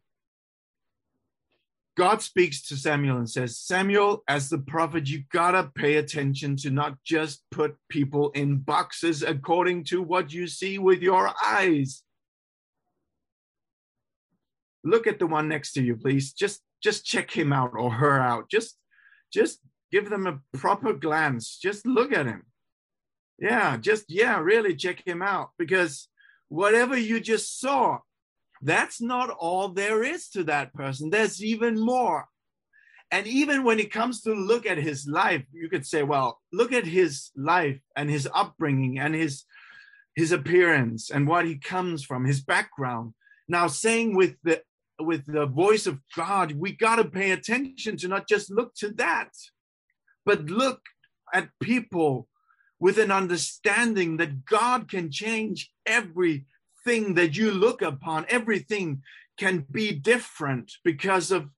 God 1.97 2.21
speaks 2.21 2.61
to 2.67 2.77
Samuel 2.77 3.17
and 3.17 3.29
says, 3.29 3.59
Samuel, 3.59 4.23
as 4.27 4.49
the 4.49 4.57
prophet, 4.57 5.09
you 5.09 5.23
gotta 5.31 5.71
pay 5.75 5.97
attention 5.97 6.55
to 6.57 6.69
not 6.69 6.97
just 7.03 7.43
put 7.51 7.75
people 7.89 8.31
in 8.31 8.57
boxes 8.57 9.21
according 9.23 9.83
to 9.85 10.01
what 10.01 10.31
you 10.31 10.47
see 10.47 10.77
with 10.77 11.01
your 11.01 11.31
eyes. 11.45 12.03
Look 14.83 15.07
at 15.07 15.19
the 15.19 15.27
one 15.27 15.47
next 15.47 15.73
to 15.73 15.83
you, 15.83 15.95
please. 15.95 16.33
Just 16.33 16.61
just 16.81 17.05
check 17.05 17.31
him 17.31 17.53
out 17.53 17.71
or 17.75 17.91
her 17.91 18.19
out. 18.19 18.49
Just 18.49 18.77
just 19.31 19.59
give 19.91 20.09
them 20.09 20.27
a 20.27 20.57
proper 20.57 20.93
glance. 20.93 21.57
Just 21.57 21.85
look 21.85 22.11
at 22.11 22.25
him. 22.25 22.43
Yeah, 23.39 23.77
just 23.77 24.05
yeah, 24.09 24.39
really 24.39 24.75
check 24.75 25.05
him 25.05 25.21
out 25.21 25.49
because 25.57 26.07
whatever 26.49 26.97
you 26.97 27.19
just 27.19 27.59
saw, 27.59 27.99
that's 28.61 29.01
not 29.01 29.29
all 29.29 29.69
there 29.69 30.03
is 30.03 30.29
to 30.29 30.43
that 30.45 30.73
person. 30.73 31.09
There's 31.09 31.43
even 31.43 31.79
more. 31.79 32.27
And 33.09 33.27
even 33.27 33.63
when 33.63 33.79
it 33.79 33.91
comes 33.91 34.21
to 34.21 34.33
look 34.33 34.65
at 34.65 34.77
his 34.77 35.05
life, 35.05 35.43
you 35.51 35.67
could 35.69 35.85
say, 35.85 36.01
well, 36.01 36.39
look 36.53 36.71
at 36.71 36.85
his 36.85 37.31
life 37.35 37.79
and 37.95 38.09
his 38.09 38.27
upbringing 38.33 38.99
and 38.99 39.13
his 39.13 39.43
his 40.15 40.31
appearance 40.31 41.09
and 41.09 41.27
what 41.27 41.45
he 41.45 41.57
comes 41.57 42.03
from, 42.03 42.25
his 42.25 42.41
background. 42.41 43.13
Now, 43.47 43.67
saying 43.67 44.15
with 44.15 44.35
the 44.43 44.61
with 45.03 45.25
the 45.25 45.45
voice 45.45 45.87
of 45.87 45.99
God, 46.15 46.53
we 46.53 46.71
got 46.71 46.97
to 46.97 47.05
pay 47.05 47.31
attention 47.31 47.97
to 47.97 48.07
not 48.07 48.27
just 48.27 48.51
look 48.51 48.73
to 48.75 48.89
that, 48.93 49.29
but 50.25 50.45
look 50.45 50.81
at 51.33 51.49
people 51.61 52.27
with 52.79 52.97
an 52.97 53.11
understanding 53.11 54.17
that 54.17 54.45
God 54.45 54.89
can 54.89 55.11
change 55.11 55.71
everything 55.85 57.13
that 57.15 57.37
you 57.37 57.51
look 57.51 57.81
upon. 57.81 58.25
Everything 58.27 59.03
can 59.37 59.65
be 59.71 59.91
different 59.91 60.71
because 60.83 61.31
of 61.31 61.49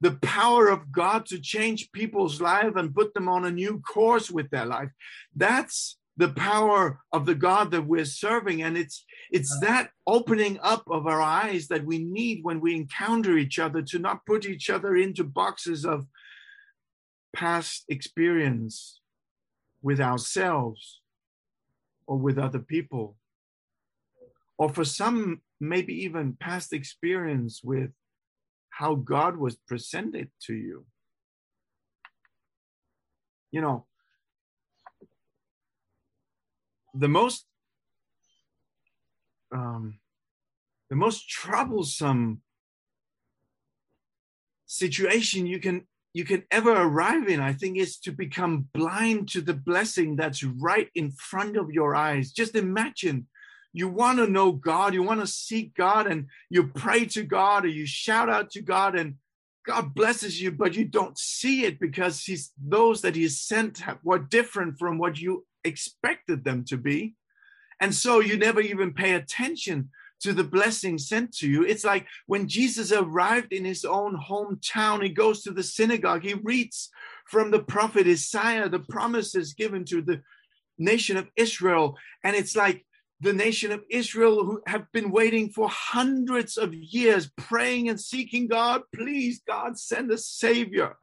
the 0.00 0.18
power 0.22 0.68
of 0.68 0.90
God 0.90 1.26
to 1.26 1.38
change 1.38 1.92
people's 1.92 2.40
life 2.40 2.74
and 2.74 2.94
put 2.94 3.14
them 3.14 3.28
on 3.28 3.44
a 3.44 3.50
new 3.50 3.80
course 3.80 4.30
with 4.30 4.50
their 4.50 4.66
life. 4.66 4.90
That's 5.34 5.96
the 6.16 6.28
power 6.28 7.00
of 7.12 7.26
the 7.26 7.34
God 7.34 7.70
that 7.70 7.86
we're 7.86 8.04
serving. 8.04 8.62
And 8.62 8.76
it's 8.76 9.04
it's 9.30 9.58
that 9.60 9.90
opening 10.06 10.58
up 10.62 10.84
of 10.90 11.06
our 11.06 11.22
eyes 11.22 11.68
that 11.68 11.84
we 11.84 11.98
need 11.98 12.40
when 12.42 12.60
we 12.60 12.74
encounter 12.76 13.36
each 13.36 13.58
other 13.58 13.82
to 13.82 13.98
not 13.98 14.26
put 14.26 14.44
each 14.44 14.68
other 14.68 14.94
into 14.94 15.24
boxes 15.24 15.84
of 15.84 16.06
past 17.34 17.84
experience 17.88 19.00
with 19.80 20.00
ourselves 20.00 21.00
or 22.06 22.18
with 22.18 22.38
other 22.38 22.58
people. 22.58 23.16
Or 24.58 24.68
for 24.68 24.84
some, 24.84 25.40
maybe 25.60 26.04
even 26.04 26.36
past 26.38 26.72
experience 26.72 27.62
with 27.64 27.90
how 28.68 28.94
God 28.94 29.36
was 29.36 29.56
presented 29.56 30.30
to 30.42 30.54
you. 30.54 30.84
You 33.50 33.60
know, 33.60 33.86
the 36.94 37.08
most 37.08 37.46
um, 39.52 39.98
the 40.90 40.96
most 40.96 41.28
troublesome 41.28 42.42
situation 44.66 45.46
you 45.46 45.58
can 45.58 45.86
you 46.14 46.24
can 46.24 46.42
ever 46.50 46.72
arrive 46.72 47.28
in 47.28 47.40
i 47.40 47.52
think 47.52 47.76
is 47.76 47.98
to 47.98 48.10
become 48.10 48.68
blind 48.72 49.28
to 49.28 49.40
the 49.40 49.54
blessing 49.54 50.16
that's 50.16 50.42
right 50.42 50.88
in 50.94 51.10
front 51.10 51.56
of 51.56 51.70
your 51.70 51.94
eyes. 51.94 52.32
Just 52.32 52.54
imagine. 52.54 53.26
You 53.74 53.88
want 53.88 54.18
to 54.18 54.26
know 54.26 54.52
god 54.52 54.92
you 54.92 55.02
want 55.02 55.20
to 55.20 55.26
seek 55.26 55.74
god 55.74 56.06
and 56.06 56.26
you 56.50 56.66
pray 56.66 57.06
to 57.06 57.22
god 57.22 57.64
or 57.64 57.68
you 57.68 57.86
shout 57.86 58.28
out 58.28 58.50
to 58.50 58.60
god 58.60 58.94
and 58.94 59.14
god 59.64 59.94
blesses 59.94 60.42
you 60.42 60.50
but 60.52 60.74
you 60.74 60.84
don't 60.84 61.18
see 61.18 61.64
it 61.64 61.80
because 61.80 62.22
he's 62.22 62.52
those 62.62 63.00
that 63.00 63.16
he 63.16 63.28
sent 63.28 63.82
were 64.04 64.18
different 64.18 64.78
from 64.78 64.98
what 64.98 65.18
you 65.18 65.46
expected 65.64 66.44
them 66.44 66.64
to 66.64 66.76
be 66.76 67.14
and 67.82 67.92
so 67.92 68.20
you 68.20 68.36
never 68.36 68.60
even 68.60 68.94
pay 68.94 69.14
attention 69.14 69.90
to 70.20 70.32
the 70.32 70.44
blessing 70.44 70.98
sent 70.98 71.34
to 71.38 71.48
you. 71.48 71.64
It's 71.64 71.84
like 71.84 72.06
when 72.26 72.46
Jesus 72.46 72.92
arrived 72.92 73.52
in 73.52 73.64
his 73.64 73.84
own 73.84 74.16
hometown, 74.16 75.02
he 75.02 75.08
goes 75.08 75.42
to 75.42 75.50
the 75.50 75.64
synagogue, 75.64 76.22
he 76.22 76.34
reads 76.34 76.90
from 77.26 77.50
the 77.50 77.58
prophet 77.58 78.06
Isaiah 78.06 78.68
the 78.68 78.78
promises 78.78 79.54
given 79.54 79.84
to 79.86 80.00
the 80.00 80.22
nation 80.78 81.16
of 81.16 81.28
Israel. 81.34 81.96
And 82.22 82.36
it's 82.36 82.54
like 82.54 82.86
the 83.20 83.32
nation 83.32 83.72
of 83.72 83.82
Israel 83.90 84.44
who 84.44 84.62
have 84.68 84.86
been 84.92 85.10
waiting 85.10 85.50
for 85.50 85.68
hundreds 85.68 86.56
of 86.56 86.72
years, 86.72 87.32
praying 87.36 87.88
and 87.88 88.00
seeking 88.00 88.46
God, 88.46 88.82
please, 88.94 89.42
God, 89.44 89.76
send 89.76 90.12
a 90.12 90.18
savior, 90.18 90.96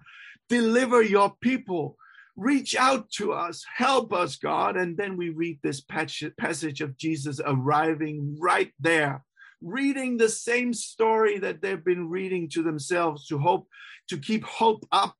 deliver 0.48 1.02
your 1.02 1.34
people 1.42 1.98
reach 2.40 2.76
out 2.76 3.12
to 3.12 3.34
us, 3.34 3.66
help 3.76 4.14
us, 4.14 4.38
God. 4.38 4.78
And 4.78 4.96
then 4.98 5.18
we 5.18 5.30
read 5.30 5.60
this 5.62 5.82
passage 5.82 6.82
of 6.82 6.98
Jesus 6.98 7.42
arriving 7.46 8.38
right 8.40 8.72
there, 8.80 9.26
reading 9.62 10.18
the 10.18 10.30
same 10.30 10.74
story 10.74 11.38
that 11.40 11.62
they've 11.62 11.84
been 11.84 12.10
reading 12.10 12.50
to 12.52 12.64
themselves 12.64 13.28
to 13.28 13.38
hope, 13.38 13.68
to 14.08 14.18
keep 14.18 14.46
hope 14.46 14.86
up 14.92 15.18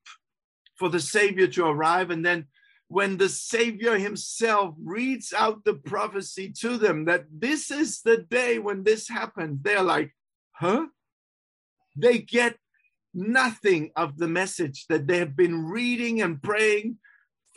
for 0.78 0.88
the 0.88 1.02
Savior 1.02 1.48
to 1.48 1.66
arrive. 1.66 2.10
And 2.10 2.26
then 2.26 2.48
when 2.88 3.18
the 3.18 3.30
Savior 3.30 4.00
himself 4.00 4.74
reads 4.82 5.34
out 5.34 5.66
the 5.66 5.74
prophecy 5.74 6.54
to 6.62 6.78
them 6.78 7.06
that 7.06 7.26
this 7.32 7.70
is 7.70 8.02
the 8.02 8.18
day 8.18 8.60
when 8.60 8.84
this 8.84 9.10
happens, 9.10 9.60
they're 9.62 9.84
like, 9.84 10.16
huh? 10.54 10.86
They 11.98 12.20
get 12.20 12.56
nothing 13.14 13.92
of 13.98 14.18
the 14.18 14.28
message 14.30 14.86
that 14.88 15.06
they 15.06 15.18
have 15.18 15.36
been 15.36 15.66
reading 15.66 16.22
and 16.22 16.42
praying 16.42 16.98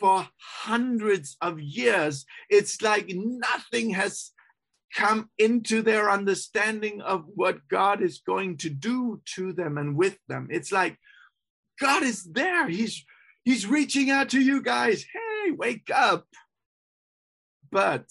for 0.03 0.27
hundreds 0.37 1.37
of 1.39 1.61
years. 1.61 2.25
It's 2.49 2.81
like 2.81 3.05
nothing 3.07 3.91
has 3.91 4.31
come 4.93 5.29
into 5.37 5.81
their 5.81 6.11
understanding 6.11 6.99
of 6.99 7.23
what 7.33 7.65
God 7.69 8.01
is 8.01 8.19
going 8.19 8.57
to 8.57 8.69
do 8.69 9.21
to 9.35 9.53
them 9.53 9.77
and 9.77 9.95
with 9.95 10.17
them. 10.27 10.49
It's 10.51 10.73
like 10.73 10.97
God 11.79 12.03
is 12.03 12.25
there. 12.25 12.67
He's 12.67 13.05
he's 13.45 13.65
reaching 13.65 14.11
out 14.11 14.27
to 14.31 14.41
you 14.41 14.61
guys. 14.61 15.05
Hey, 15.05 15.51
wake 15.51 15.89
up. 15.95 16.25
But 17.71 18.07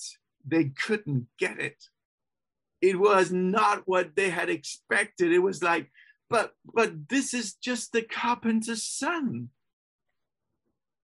they 0.46 0.70
couldn't 0.70 1.26
get 1.38 1.61
it. 1.61 1.76
It 2.81 2.98
was 2.98 3.31
not 3.31 3.83
what 3.85 4.16
they 4.16 4.31
had 4.31 4.48
expected. 4.48 5.31
It 5.31 5.40
was 5.40 5.62
like, 5.62 5.90
but 6.31 6.52
but 6.64 7.11
this 7.11 7.35
is 7.35 7.52
just 7.52 7.92
the 7.92 8.00
carpenter's 8.00 8.83
son. 8.83 9.50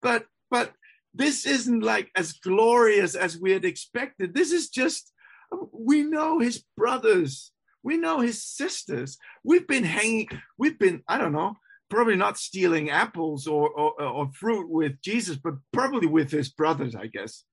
But 0.04 0.28
but 0.50 0.74
this 1.14 1.46
isn't 1.46 1.82
like 1.82 2.12
as 2.16 2.34
glorious 2.34 3.16
as 3.16 3.40
we 3.40 3.52
had 3.52 3.66
expected. 3.66 4.34
This 4.34 4.52
is 4.52 4.70
just, 4.70 5.12
um, 5.52 5.70
we 5.72 6.04
know 6.04 6.40
his 6.40 6.64
brothers, 6.76 7.52
we 7.84 7.98
know 7.98 8.20
his 8.20 8.44
sisters. 8.44 9.18
We've 9.44 9.68
been 9.68 9.84
hanging, 9.84 10.30
we've 10.58 10.78
been, 10.78 11.04
I 11.08 11.18
don't 11.18 11.34
know, 11.34 11.58
probably 11.90 12.16
not 12.16 12.38
stealing 12.38 12.90
apples 12.90 13.48
or, 13.48 13.70
or, 13.70 14.02
or 14.02 14.32
fruit 14.34 14.70
with 14.70 15.02
Jesus, 15.02 15.38
but 15.38 15.56
probably 15.72 16.08
with 16.08 16.30
his 16.32 16.50
brothers, 16.50 16.96
I 16.96 17.08
guess. 17.08 17.44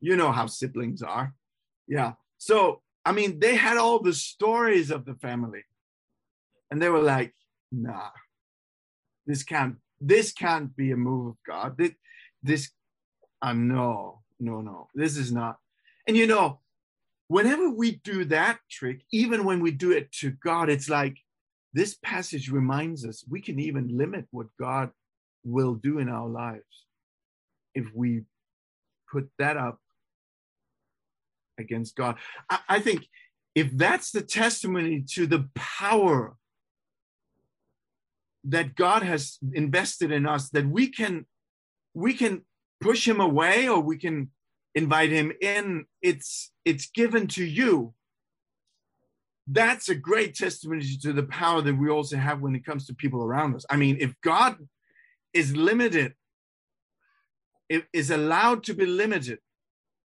You 0.00 0.16
know 0.16 0.32
how 0.32 0.46
siblings 0.46 1.02
are. 1.02 1.34
Yeah. 1.88 2.12
So, 2.38 2.82
I 3.04 3.12
mean, 3.12 3.40
they 3.40 3.54
had 3.54 3.76
all 3.78 4.00
the 4.00 4.12
stories 4.12 4.90
of 4.90 5.04
the 5.04 5.14
family. 5.14 5.64
And 6.70 6.80
they 6.80 6.88
were 6.88 7.02
like, 7.02 7.34
nah, 7.72 8.10
this 9.26 9.42
can't, 9.42 9.76
this 10.00 10.32
can't 10.32 10.76
be 10.76 10.90
a 10.90 10.96
move 10.96 11.28
of 11.28 11.36
God 11.46 11.76
this 12.44 12.70
uh, 13.42 13.52
no 13.52 14.20
no 14.38 14.60
no 14.60 14.88
this 14.94 15.16
is 15.16 15.32
not 15.32 15.58
and 16.06 16.16
you 16.16 16.26
know 16.26 16.60
whenever 17.26 17.70
we 17.70 17.96
do 18.04 18.24
that 18.24 18.58
trick 18.70 19.02
even 19.10 19.44
when 19.44 19.60
we 19.60 19.70
do 19.70 19.90
it 19.90 20.12
to 20.12 20.30
god 20.30 20.68
it's 20.70 20.88
like 20.88 21.18
this 21.72 21.96
passage 22.02 22.50
reminds 22.50 23.04
us 23.04 23.24
we 23.28 23.40
can 23.40 23.58
even 23.58 23.96
limit 23.96 24.26
what 24.30 24.46
god 24.60 24.90
will 25.44 25.74
do 25.74 25.98
in 25.98 26.08
our 26.08 26.28
lives 26.28 26.86
if 27.74 27.86
we 27.94 28.22
put 29.10 29.28
that 29.38 29.56
up 29.56 29.78
against 31.58 31.96
god. 31.96 32.16
I, 32.50 32.58
I 32.68 32.80
think 32.80 33.08
if 33.54 33.70
that's 33.72 34.10
the 34.10 34.22
testimony 34.22 35.04
to 35.12 35.26
the 35.26 35.48
power 35.54 36.36
that 38.44 38.74
god 38.74 39.02
has 39.02 39.38
invested 39.52 40.10
in 40.10 40.26
us 40.26 40.50
that 40.50 40.66
we 40.66 40.88
can 40.88 41.26
we 41.94 42.14
can 42.14 42.42
push 42.80 43.06
him 43.06 43.20
away 43.20 43.68
or 43.68 43.80
we 43.80 43.96
can 43.96 44.30
invite 44.74 45.10
him 45.10 45.32
in. 45.40 45.86
It's 46.02 46.50
it's 46.64 46.86
given 46.86 47.26
to 47.28 47.44
you. 47.44 47.94
That's 49.46 49.88
a 49.88 49.94
great 49.94 50.34
testimony 50.34 50.84
to 51.02 51.12
the 51.12 51.22
power 51.22 51.60
that 51.62 51.78
we 51.78 51.88
also 51.88 52.16
have 52.16 52.40
when 52.40 52.54
it 52.54 52.64
comes 52.64 52.86
to 52.86 52.94
people 52.94 53.22
around 53.22 53.54
us. 53.54 53.64
I 53.70 53.76
mean 53.76 53.98
if 54.00 54.14
god 54.22 54.56
is 55.32 55.56
limited 55.56 56.14
is 57.92 58.10
allowed 58.10 58.62
to 58.64 58.74
be 58.74 58.86
limited 58.86 59.38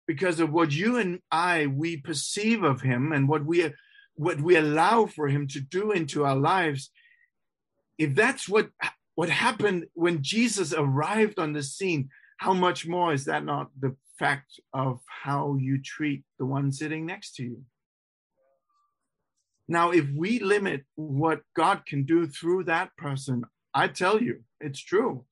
because 0.07 0.41
of 0.41 0.53
what 0.53 0.73
you 0.73 0.97
and 0.97 1.21
i 1.31 1.67
we 1.67 1.97
perceive 1.97 2.63
of 2.63 2.81
him 2.81 3.13
and 3.13 3.29
what 3.29 3.45
we 3.45 3.71
what 4.15 4.41
we 4.41 4.57
allow 4.57 5.07
for 5.07 5.29
him 5.29 5.47
to 5.47 5.61
do 5.61 5.93
into 5.93 6.25
our 6.25 6.37
lives 6.37 6.91
if 7.99 8.15
that's 8.15 8.49
what 8.49 8.71
what 9.15 9.29
happened 9.29 9.87
when 9.95 10.23
Jesus 10.23 10.73
arrived 10.73 11.39
on 11.39 11.53
the 11.53 11.63
scene, 11.63 12.09
how 12.39 12.55
much 12.55 12.87
more 12.87 13.13
is 13.13 13.27
that 13.27 13.45
not 13.45 13.69
the 13.79 13.95
fact 14.19 14.61
of 14.73 15.01
how 15.07 15.57
you 15.61 15.81
treat 15.81 16.25
the 16.39 16.47
one 16.47 16.73
sitting 16.73 17.07
next 17.07 17.35
to 17.37 17.43
you? 17.43 17.63
Now, 19.69 19.91
if 19.91 20.07
we 20.15 20.39
limit 20.39 20.85
what 20.97 21.43
God 21.55 21.87
can 21.87 22.05
do 22.05 22.27
through 22.27 22.65
that 22.65 22.97
person, 22.97 23.45
I 23.73 23.89
tell 23.89 24.21
you, 24.21 24.43
it's 24.61 24.81
true. 24.81 25.25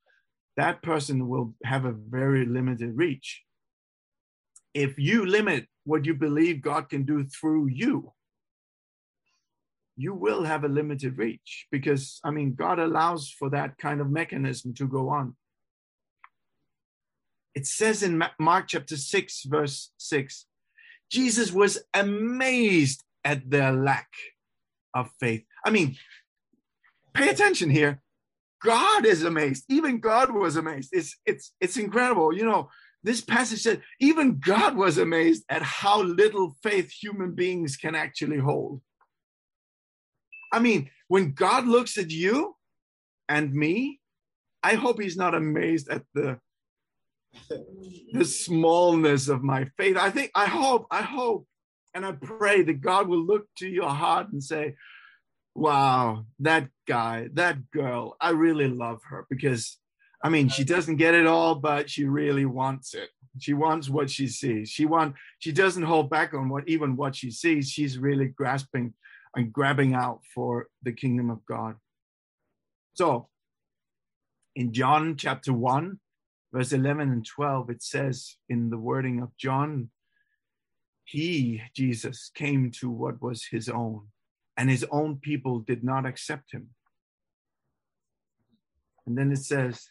That 0.56 0.82
person 0.82 1.28
will 1.28 1.54
have 1.64 1.84
a 1.84 1.92
very 1.92 2.44
limited 2.46 2.96
reach. 2.96 3.42
If 4.72 4.98
you 4.98 5.26
limit 5.26 5.66
what 5.84 6.04
you 6.04 6.14
believe 6.14 6.62
God 6.62 6.88
can 6.88 7.04
do 7.04 7.24
through 7.24 7.68
you, 7.68 8.12
you 10.00 10.14
will 10.14 10.44
have 10.44 10.64
a 10.64 10.68
limited 10.68 11.18
reach 11.18 11.66
because, 11.70 12.20
I 12.24 12.30
mean, 12.30 12.54
God 12.54 12.78
allows 12.78 13.30
for 13.30 13.50
that 13.50 13.76
kind 13.76 14.00
of 14.00 14.10
mechanism 14.10 14.72
to 14.74 14.88
go 14.88 15.10
on. 15.10 15.36
It 17.54 17.66
says 17.66 18.02
in 18.02 18.22
Mark 18.38 18.68
chapter 18.68 18.96
6, 18.96 19.42
verse 19.44 19.90
6, 19.98 20.46
Jesus 21.10 21.52
was 21.52 21.82
amazed 21.92 23.04
at 23.24 23.50
their 23.50 23.72
lack 23.72 24.08
of 24.94 25.10
faith. 25.20 25.44
I 25.66 25.70
mean, 25.70 25.96
pay 27.12 27.28
attention 27.28 27.68
here. 27.68 28.00
God 28.62 29.04
is 29.04 29.24
amazed. 29.24 29.64
Even 29.68 30.00
God 30.00 30.32
was 30.32 30.56
amazed. 30.56 30.90
It's 30.92 31.16
it's 31.24 31.52
it's 31.60 31.76
incredible. 31.76 32.34
You 32.34 32.44
know, 32.44 32.68
this 33.02 33.20
passage 33.20 33.62
said 33.62 33.82
even 34.00 34.38
God 34.38 34.76
was 34.76 34.98
amazed 34.98 35.44
at 35.48 35.62
how 35.62 36.02
little 36.02 36.56
faith 36.62 36.90
human 36.90 37.34
beings 37.34 37.76
can 37.76 37.94
actually 37.94 38.38
hold. 38.38 38.82
I 40.52 40.58
mean, 40.58 40.90
when 41.08 41.32
God 41.32 41.66
looks 41.66 41.98
at 41.98 42.10
you 42.10 42.56
and 43.28 43.52
me, 43.52 44.00
I 44.62 44.74
hope 44.74 45.00
he's 45.00 45.16
not 45.16 45.34
amazed 45.34 45.88
at 45.88 46.02
the 46.14 46.38
the 48.12 48.24
smallness 48.24 49.28
of 49.28 49.42
my 49.42 49.66
faith. 49.76 49.96
I 49.96 50.10
think 50.10 50.32
I 50.34 50.46
hope 50.46 50.86
I 50.90 51.02
hope 51.02 51.46
and 51.94 52.04
I 52.04 52.12
pray 52.12 52.62
that 52.62 52.80
God 52.80 53.08
will 53.08 53.24
look 53.24 53.46
to 53.58 53.68
your 53.68 53.88
heart 53.88 54.32
and 54.32 54.42
say, 54.42 54.74
"Wow, 55.54 56.26
that 56.40 56.68
guy, 56.86 57.28
that 57.34 57.70
girl, 57.70 58.16
I 58.20 58.30
really 58.30 58.68
love 58.68 59.00
her 59.04 59.26
because 59.30 59.78
I 60.22 60.28
mean, 60.28 60.48
she 60.48 60.64
doesn't 60.64 60.96
get 60.96 61.14
it 61.14 61.26
all, 61.26 61.54
but 61.54 61.88
she 61.88 62.04
really 62.04 62.44
wants 62.44 62.94
it. 62.94 63.08
She 63.38 63.54
wants 63.54 63.88
what 63.88 64.10
she 64.10 64.26
sees. 64.26 64.68
She 64.68 64.84
want 64.86 65.14
she 65.38 65.52
doesn't 65.52 65.84
hold 65.84 66.10
back 66.10 66.34
on 66.34 66.48
what 66.48 66.68
even 66.68 66.96
what 66.96 67.14
she 67.14 67.30
sees. 67.30 67.70
She's 67.70 67.98
really 67.98 68.26
grasping 68.26 68.94
and 69.34 69.52
grabbing 69.52 69.94
out 69.94 70.20
for 70.34 70.68
the 70.82 70.92
kingdom 70.92 71.30
of 71.30 71.44
God. 71.46 71.76
So 72.94 73.28
in 74.56 74.72
John 74.72 75.16
chapter 75.16 75.52
1, 75.52 75.98
verse 76.52 76.72
11 76.72 77.10
and 77.10 77.24
12, 77.24 77.70
it 77.70 77.82
says 77.82 78.36
in 78.48 78.70
the 78.70 78.78
wording 78.78 79.20
of 79.20 79.36
John, 79.36 79.90
he, 81.04 81.62
Jesus, 81.74 82.30
came 82.34 82.70
to 82.80 82.90
what 82.90 83.20
was 83.20 83.46
his 83.50 83.68
own, 83.68 84.08
and 84.56 84.70
his 84.70 84.84
own 84.90 85.16
people 85.16 85.60
did 85.60 85.82
not 85.82 86.06
accept 86.06 86.52
him. 86.52 86.70
And 89.06 89.16
then 89.18 89.32
it 89.32 89.38
says, 89.38 89.90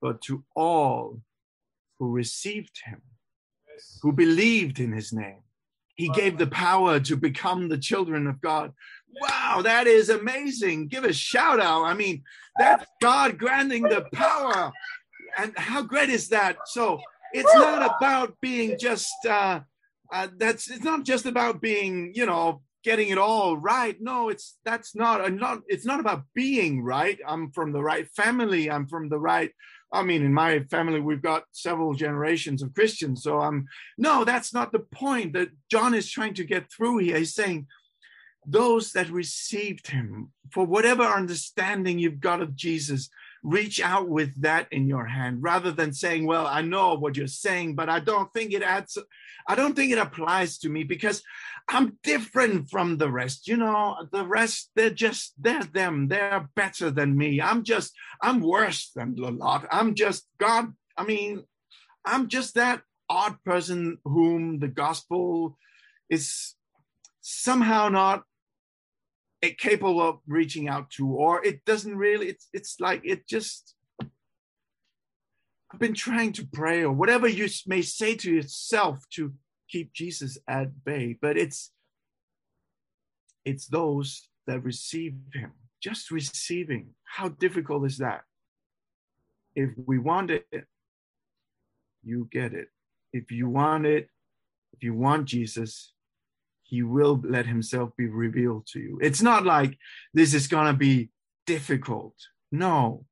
but 0.00 0.22
to 0.22 0.44
all 0.56 1.20
who 1.98 2.10
received 2.10 2.80
him, 2.86 3.02
who 4.02 4.12
believed 4.12 4.80
in 4.80 4.92
his 4.92 5.12
name, 5.12 5.42
he 6.00 6.08
gave 6.08 6.38
the 6.38 6.46
power 6.46 6.98
to 6.98 7.14
become 7.14 7.68
the 7.68 7.76
children 7.76 8.26
of 8.26 8.40
God. 8.40 8.72
Wow, 9.20 9.60
that 9.62 9.86
is 9.86 10.08
amazing. 10.08 10.88
Give 10.88 11.04
a 11.04 11.12
shout 11.12 11.60
out. 11.60 11.84
I 11.84 11.94
mean, 11.94 12.22
that's 12.58 12.86
God 13.02 13.36
granting 13.36 13.82
the 13.82 14.06
power. 14.12 14.72
And 15.36 15.52
how 15.58 15.82
great 15.82 16.08
is 16.08 16.28
that? 16.28 16.56
So 16.66 17.00
it's 17.34 17.54
not 17.54 17.96
about 17.96 18.40
being 18.40 18.78
just, 18.78 19.12
uh, 19.28 19.60
uh, 20.12 20.28
that's, 20.38 20.70
it's 20.70 20.84
not 20.84 21.04
just 21.04 21.26
about 21.26 21.60
being, 21.60 22.12
you 22.14 22.24
know, 22.24 22.62
getting 22.82 23.10
it 23.10 23.18
all 23.18 23.58
right. 23.58 23.96
No, 24.00 24.30
it's, 24.30 24.56
that's 24.64 24.94
not, 24.94 25.20
uh, 25.20 25.28
not, 25.28 25.60
it's 25.68 25.84
not 25.84 26.00
about 26.00 26.24
being 26.34 26.82
right. 26.82 27.18
I'm 27.26 27.50
from 27.52 27.72
the 27.72 27.82
right 27.82 28.08
family. 28.08 28.70
I'm 28.70 28.86
from 28.86 29.10
the 29.10 29.18
right 29.18 29.52
I 29.92 30.02
mean, 30.02 30.24
in 30.24 30.32
my 30.32 30.60
family, 30.70 31.00
we've 31.00 31.22
got 31.22 31.44
several 31.52 31.94
generations 31.94 32.62
of 32.62 32.74
Christians. 32.74 33.22
So 33.22 33.40
I'm, 33.40 33.66
no, 33.98 34.24
that's 34.24 34.54
not 34.54 34.70
the 34.70 34.78
point 34.78 35.32
that 35.32 35.48
John 35.70 35.94
is 35.94 36.10
trying 36.10 36.34
to 36.34 36.44
get 36.44 36.70
through 36.70 36.98
here. 36.98 37.18
He's 37.18 37.34
saying, 37.34 37.66
those 38.46 38.92
that 38.92 39.10
received 39.10 39.88
him, 39.88 40.32
for 40.52 40.64
whatever 40.64 41.02
understanding 41.02 41.98
you've 41.98 42.20
got 42.20 42.40
of 42.40 42.56
Jesus, 42.56 43.10
reach 43.42 43.80
out 43.80 44.08
with 44.08 44.40
that 44.42 44.68
in 44.70 44.86
your 44.86 45.06
hand 45.06 45.42
rather 45.42 45.70
than 45.70 45.92
saying, 45.92 46.26
Well, 46.26 46.46
I 46.46 46.62
know 46.62 46.94
what 46.94 47.16
you're 47.16 47.26
saying, 47.26 47.74
but 47.74 47.88
I 47.88 48.00
don't 48.00 48.32
think 48.32 48.52
it 48.52 48.62
adds, 48.62 48.98
I 49.46 49.54
don't 49.54 49.74
think 49.74 49.92
it 49.92 49.98
applies 49.98 50.58
to 50.58 50.68
me 50.68 50.84
because 50.84 51.22
I'm 51.68 51.98
different 52.02 52.70
from 52.70 52.98
the 52.98 53.10
rest. 53.10 53.48
You 53.48 53.56
know, 53.56 53.96
the 54.12 54.26
rest, 54.26 54.70
they're 54.74 54.90
just, 54.90 55.34
they're 55.38 55.64
them. 55.64 56.08
They're 56.08 56.48
better 56.54 56.90
than 56.90 57.16
me. 57.16 57.40
I'm 57.40 57.62
just, 57.62 57.92
I'm 58.22 58.40
worse 58.40 58.90
than 58.94 59.16
a 59.18 59.30
lot. 59.30 59.66
I'm 59.70 59.94
just, 59.94 60.26
God, 60.38 60.72
I 60.96 61.04
mean, 61.04 61.44
I'm 62.04 62.28
just 62.28 62.54
that 62.54 62.82
odd 63.08 63.36
person 63.44 63.98
whom 64.04 64.58
the 64.58 64.68
gospel 64.68 65.58
is 66.08 66.54
somehow 67.20 67.88
not 67.88 68.24
capable 69.42 70.00
of 70.00 70.18
reaching 70.26 70.68
out 70.68 70.90
to, 70.90 71.08
or 71.08 71.44
it 71.44 71.64
doesn't 71.64 71.96
really, 71.96 72.28
it's, 72.28 72.48
it's 72.52 72.78
like 72.78 73.00
it 73.04 73.26
just, 73.26 73.74
I've 75.72 75.78
been 75.78 75.94
trying 75.94 76.32
to 76.34 76.46
pray 76.46 76.82
or 76.82 76.92
whatever 76.92 77.26
you 77.28 77.48
may 77.66 77.80
say 77.80 78.16
to 78.16 78.30
yourself 78.30 79.04
to 79.14 79.32
keep 79.68 79.92
Jesus 79.92 80.36
at 80.46 80.84
bay, 80.84 81.16
but 81.20 81.38
it's, 81.38 81.70
it's 83.44 83.66
those 83.66 84.28
that 84.46 84.62
receive 84.62 85.14
him, 85.32 85.52
just 85.80 86.10
receiving. 86.10 86.90
How 87.04 87.28
difficult 87.28 87.86
is 87.86 87.98
that? 87.98 88.22
If 89.54 89.70
we 89.86 89.98
want 89.98 90.30
it, 90.30 90.46
you 92.02 92.28
get 92.30 92.52
it. 92.52 92.68
If 93.12 93.30
you 93.30 93.48
want 93.48 93.86
it, 93.86 94.08
if 94.72 94.82
you 94.82 94.94
want 94.94 95.26
Jesus, 95.26 95.92
he 96.70 96.84
will 96.84 97.20
let 97.24 97.46
himself 97.46 97.90
be 97.98 98.06
revealed 98.06 98.64
to 98.64 98.78
you. 98.78 98.98
It's 99.02 99.20
not 99.20 99.44
like 99.44 99.76
this 100.14 100.34
is 100.34 100.46
going 100.46 100.68
to 100.68 100.78
be 100.78 101.10
difficult. 101.44 102.14
No. 102.52 103.06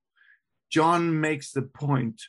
John 0.70 1.20
makes 1.20 1.50
the 1.50 1.62
point 1.62 2.22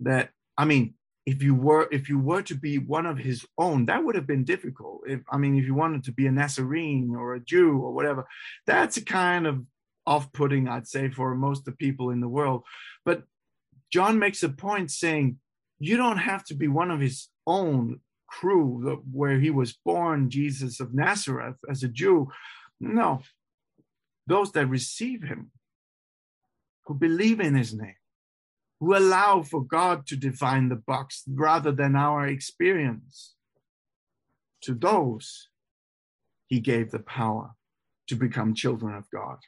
that, 0.00 0.30
I 0.56 0.64
mean, 0.64 0.94
if 1.26 1.42
you 1.42 1.54
were 1.54 1.86
if 1.92 2.08
you 2.08 2.18
were 2.18 2.40
to 2.40 2.54
be 2.54 2.78
one 2.78 3.04
of 3.04 3.18
his 3.18 3.44
own 3.58 3.84
that 3.84 4.02
would 4.02 4.14
have 4.14 4.26
been 4.26 4.44
difficult 4.44 5.02
if 5.06 5.20
i 5.30 5.36
mean 5.36 5.58
if 5.58 5.66
you 5.66 5.74
wanted 5.74 6.02
to 6.02 6.10
be 6.10 6.26
a 6.26 6.32
nazarene 6.32 7.14
or 7.14 7.34
a 7.34 7.40
jew 7.40 7.72
or 7.72 7.92
whatever 7.92 8.26
that's 8.66 8.96
a 8.96 9.04
kind 9.04 9.46
of 9.46 9.62
off-putting 10.06 10.66
i'd 10.68 10.88
say 10.88 11.10
for 11.10 11.34
most 11.34 11.58
of 11.58 11.64
the 11.66 11.72
people 11.72 12.08
in 12.08 12.20
the 12.20 12.34
world 12.38 12.62
but 13.04 13.24
john 13.92 14.18
makes 14.18 14.42
a 14.42 14.48
point 14.48 14.90
saying 14.90 15.36
you 15.78 15.98
don't 15.98 16.16
have 16.16 16.42
to 16.42 16.54
be 16.54 16.66
one 16.66 16.90
of 16.90 16.98
his 16.98 17.28
own 17.46 18.00
crew 18.28 19.02
where 19.10 19.40
he 19.40 19.50
was 19.50 19.78
born, 19.84 20.30
Jesus 20.30 20.80
of 20.80 20.94
Nazareth, 20.94 21.56
as 21.68 21.82
a 21.82 21.88
Jew. 21.88 22.28
No, 22.80 23.22
those 24.26 24.52
that 24.52 24.66
receive 24.66 25.22
him, 25.22 25.50
who 26.84 26.94
believe 26.94 27.40
in 27.40 27.54
his 27.54 27.74
name, 27.74 27.96
who 28.80 28.96
allow 28.96 29.42
for 29.42 29.62
God 29.62 30.06
to 30.06 30.16
define 30.16 30.68
the 30.68 30.76
box 30.76 31.24
rather 31.26 31.72
than 31.72 31.96
our 31.96 32.26
experience. 32.26 33.34
To 34.62 34.74
those, 34.74 35.48
he 36.46 36.60
gave 36.60 36.90
the 36.90 36.98
power 37.00 37.52
to 38.08 38.14
become 38.14 38.54
children 38.54 38.94
of 38.94 39.10
God. 39.10 39.38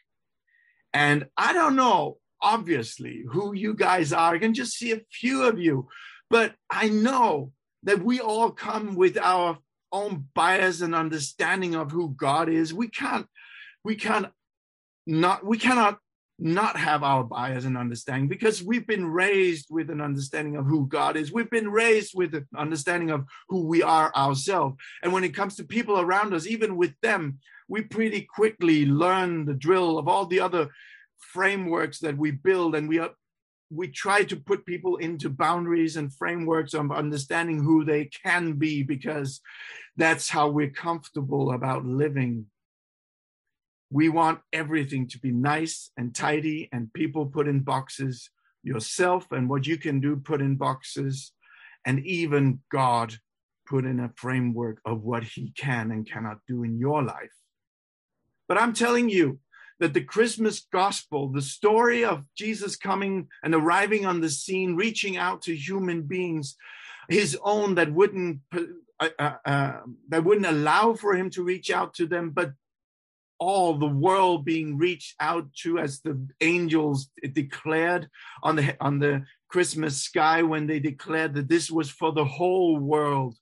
And 0.93 1.26
I 1.37 1.53
don't 1.53 1.76
know, 1.76 2.18
obviously, 2.43 3.24
who 3.31 3.55
you 3.55 3.74
guys 3.74 4.12
are. 4.12 4.35
I 4.35 4.39
can 4.39 4.55
just 4.55 4.76
see 4.76 4.93
a 4.93 5.01
few 5.12 5.45
of 5.45 5.59
you, 5.59 5.89
but 6.28 6.55
I 6.70 6.89
know 6.89 7.53
that 7.85 8.03
we 8.03 8.20
all 8.20 8.51
come 8.51 8.95
with 8.95 9.18
our 9.18 9.59
own 9.93 10.26
bias 10.35 10.81
and 10.81 10.95
understanding 10.95 11.74
of 11.74 11.91
who 11.91 12.14
God 12.16 12.49
is. 12.49 12.72
We 12.72 12.89
can't, 12.89 13.26
we 13.85 13.97
can't 13.97 14.26
not, 15.07 15.45
we 15.45 15.59
cannot 15.59 15.99
not 16.41 16.76
have 16.76 17.03
our 17.03 17.22
bias 17.22 17.66
and 17.66 17.76
understanding 17.76 18.28
because 18.28 18.62
we've 18.62 18.87
been 18.87 19.07
raised 19.07 19.66
with 19.70 19.91
an 19.91 20.01
understanding 20.01 20.57
of 20.57 20.66
who 20.66 20.87
God 20.87 21.16
is. 21.16 21.31
We've 21.31 21.51
been 21.51 21.70
raised 21.70 22.12
with 22.14 22.35
an 22.35 22.47
understanding 22.57 23.11
of 23.11 23.26
who 23.49 23.66
we 23.66 23.83
are 23.83 24.12
ourselves. 24.14 24.76
And 25.03 25.12
when 25.12 25.24
it 25.24 25.35
comes 25.35 25.57
to 25.57 25.64
people 25.64 26.01
around 26.01 26.33
us, 26.33 26.47
even 26.47 26.76
with 26.76 26.95
them, 27.03 27.39
we 27.68 27.83
pretty 27.83 28.22
quickly 28.22 28.87
learn 28.87 29.45
the 29.45 29.55
drill 29.55 29.99
of 29.99 30.09
all 30.09 30.26
the 30.26 30.41
other 30.41 30.70
frameworks 31.18 32.01
that 32.01 32.16
we 32.16 32.31
build 32.31 32.74
and 32.74 32.89
we 32.89 32.99
are 32.99 33.11
we 33.71 33.89
try 33.89 34.25
to 34.25 34.37
put 34.37 34.66
people 34.66 34.97
into 34.97 35.31
boundaries 35.31 35.97
and 35.97 36.12
frameworks 36.12 36.75
of 36.75 36.91
understanding 36.91 37.62
who 37.62 37.85
they 37.85 38.07
can 38.07 38.55
be 38.55 38.83
because 38.83 39.41
that's 39.97 40.29
how 40.29 40.49
we're 40.49 40.71
comfortable 40.71 41.53
about 41.53 41.85
living. 41.85 42.47
We 43.91 44.09
want 44.09 44.41
everything 44.53 45.09
to 45.09 45.18
be 45.18 45.31
nice 45.31 45.91
and 45.97 46.14
tidy 46.14 46.68
and 46.73 46.93
people 46.93 47.27
put 47.27 47.47
in 47.47 47.61
boxes, 47.61 48.31
yourself 48.62 49.31
and 49.31 49.49
what 49.49 49.66
you 49.66 49.77
can 49.77 50.01
do 50.01 50.16
put 50.16 50.41
in 50.41 50.57
boxes, 50.57 51.33
and 51.87 52.05
even 52.05 52.61
God 52.71 53.14
put 53.66 53.85
in 53.85 54.01
a 54.01 54.11
framework 54.16 54.81
of 54.85 55.03
what 55.03 55.23
he 55.23 55.53
can 55.57 55.93
and 55.93 56.11
cannot 56.11 56.39
do 56.49 56.64
in 56.64 56.79
your 56.79 57.03
life. 57.03 57.31
But 58.49 58.59
I'm 58.59 58.73
telling 58.73 59.09
you 59.09 59.39
that 59.81 59.95
the 59.95 60.05
Christmas 60.05 60.66
gospel, 60.72 61.28
the 61.28 61.43
story 61.43 62.05
of 62.05 62.24
Jesus 62.37 62.76
coming 62.76 63.28
and 63.43 63.55
arriving 63.55 64.07
on 64.07 64.20
the 64.20 64.28
scene, 64.28 64.76
reaching 64.76 65.16
out 65.16 65.43
to 65.43 65.57
human 65.57 66.03
beings, 66.03 66.57
his 67.09 67.37
own 67.43 67.74
that 67.74 67.93
wouldn't 67.93 68.41
uh, 69.01 69.09
uh, 69.18 69.33
uh, 69.47 69.81
that 70.11 70.24
wouldn't 70.24 70.47
allow 70.47 70.93
for 70.93 71.14
him 71.14 71.31
to 71.31 71.43
reach 71.43 71.70
out 71.70 71.95
to 71.95 72.07
them, 72.07 72.31
but 72.31 72.53
all 73.39 73.72
the 73.74 73.87
world 73.87 74.45
being 74.45 74.76
reached 74.76 75.14
out 75.18 75.51
to 75.55 75.78
as 75.78 76.01
the 76.01 76.28
angels 76.43 77.09
declared 77.33 78.09
on 78.43 78.57
the 78.57 78.76
on 78.81 78.99
the 78.99 79.24
Christmas 79.49 80.03
sky 80.03 80.43
when 80.43 80.66
they 80.66 80.78
declared 80.78 81.35
that 81.35 81.49
this 81.49 81.70
was 81.70 81.91
for 81.91 82.12
the 82.12 82.26
whole 82.26 82.76
world. 82.76 83.37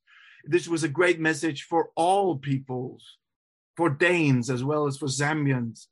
This 0.44 0.68
was 0.68 0.84
a 0.84 0.88
great 0.88 1.18
message 1.18 1.64
for 1.64 1.90
all 1.96 2.38
peoples, 2.38 3.04
for 3.76 3.90
Danes 3.90 4.48
as 4.48 4.62
well 4.62 4.86
as 4.86 4.96
for 4.96 5.08
Zambians. 5.08 5.88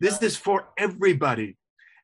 This 0.00 0.20
is 0.22 0.36
for 0.36 0.68
everybody. 0.76 1.56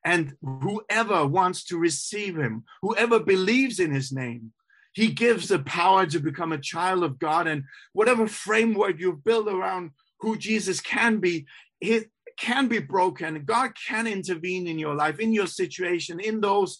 And 0.05 0.35
whoever 0.41 1.25
wants 1.25 1.63
to 1.65 1.77
receive 1.77 2.35
him, 2.35 2.65
whoever 2.81 3.19
believes 3.19 3.79
in 3.79 3.91
his 3.91 4.11
name, 4.11 4.51
he 4.93 5.07
gives 5.07 5.47
the 5.47 5.59
power 5.59 6.05
to 6.05 6.19
become 6.19 6.51
a 6.51 6.57
child 6.57 7.03
of 7.03 7.19
God. 7.19 7.47
And 7.47 7.63
whatever 7.93 8.27
framework 8.27 8.99
you 8.99 9.13
build 9.13 9.47
around 9.47 9.91
who 10.19 10.37
Jesus 10.37 10.79
can 10.79 11.17
be, 11.17 11.45
it 11.81 12.09
can 12.37 12.67
be 12.67 12.79
broken. 12.79 13.43
God 13.45 13.71
can 13.87 14.07
intervene 14.07 14.67
in 14.67 14.77
your 14.77 14.95
life, 14.95 15.19
in 15.19 15.33
your 15.33 15.47
situation, 15.47 16.19
in 16.19 16.41
those 16.41 16.79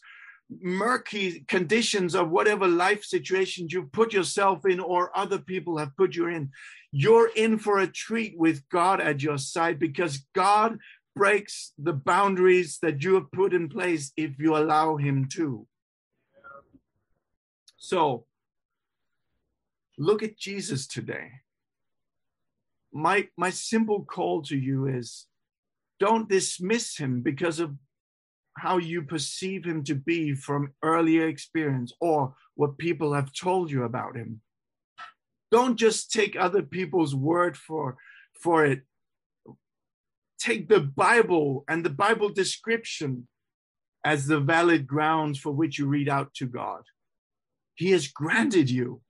murky 0.62 1.44
conditions 1.48 2.16
of 2.16 2.30
whatever 2.30 2.68
life 2.68 3.04
situations 3.04 3.72
you 3.72 3.84
put 3.84 4.14
yourself 4.14 4.66
in 4.66 4.80
or 4.80 5.18
other 5.18 5.40
people 5.40 5.78
have 5.78 5.96
put 5.98 6.16
you 6.16 6.28
in. 6.28 6.52
You're 6.92 7.30
in 7.36 7.58
for 7.58 7.80
a 7.80 7.88
treat 7.88 8.38
with 8.38 8.68
God 8.70 9.02
at 9.02 9.24
your 9.24 9.38
side 9.38 9.80
because 9.80 10.26
God 10.36 10.78
breaks 11.16 11.74
the 11.78 11.94
boundaries 11.94 12.80
that 12.82 13.04
you 13.04 13.16
have 13.16 13.32
put 13.32 13.54
in 13.54 13.70
place 13.70 14.12
if 14.18 14.32
you 14.40 14.56
allow 14.58 14.98
Him 14.98 15.28
to. 15.34 15.68
So, 17.78 18.26
look 19.98 20.24
at 20.24 20.38
Jesus 20.38 20.88
today. 20.88 21.32
My, 22.94 23.28
my 23.38 23.50
simple 23.50 24.06
call 24.06 24.44
to 24.44 24.58
you 24.58 24.88
is 24.88 25.28
don't 26.00 26.30
dismiss 26.30 26.98
him 26.98 27.22
because 27.22 27.60
of 27.60 27.76
how 28.58 28.78
you 28.78 29.02
perceive 29.04 29.66
him 29.66 29.84
to 29.86 29.96
be 29.96 30.34
from 30.36 30.74
earlier 30.84 31.28
experience 31.28 31.94
or 32.00 32.36
what 32.56 32.78
people 32.78 33.14
have 33.14 33.34
told 33.34 33.72
you 33.72 33.84
about 33.84 34.16
him. 34.16 34.42
Don't 35.52 35.78
just 35.78 36.12
take 36.12 36.36
other 36.36 36.62
people's 36.62 37.16
word 37.16 37.56
for, 37.58 37.96
for 38.40 38.66
it. 38.66 38.82
Take 40.44 40.68
the 40.68 40.82
Bible 40.82 41.64
and 41.70 41.86
the 41.86 41.90
Bible 41.90 42.28
description 42.28 43.30
as 44.04 44.28
the 44.28 44.42
valid 44.42 44.86
grounds 44.86 45.40
for 45.40 45.54
which 45.54 45.80
you 45.80 45.88
read 45.88 46.10
out 46.10 46.34
to 46.34 46.48
God. 46.48 46.82
He 47.76 47.92
has 47.92 48.10
granted 48.10 48.70
you 48.70 49.02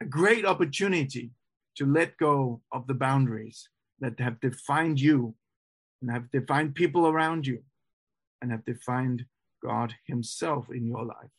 a 0.00 0.06
great 0.06 0.46
opportunity 0.46 1.32
to 1.76 1.84
let 1.84 2.16
go 2.16 2.62
of 2.72 2.86
the 2.86 2.94
boundaries 2.94 3.68
that 4.00 4.18
have 4.20 4.40
defined 4.40 4.98
you 4.98 5.34
and 6.00 6.10
have 6.10 6.30
defined 6.30 6.74
people 6.74 7.06
around 7.06 7.46
you 7.46 7.62
and 8.40 8.50
have 8.50 8.64
defined 8.64 9.26
God 9.62 9.96
Himself 10.06 10.68
in 10.70 10.86
your 10.86 11.04
life. 11.04 11.34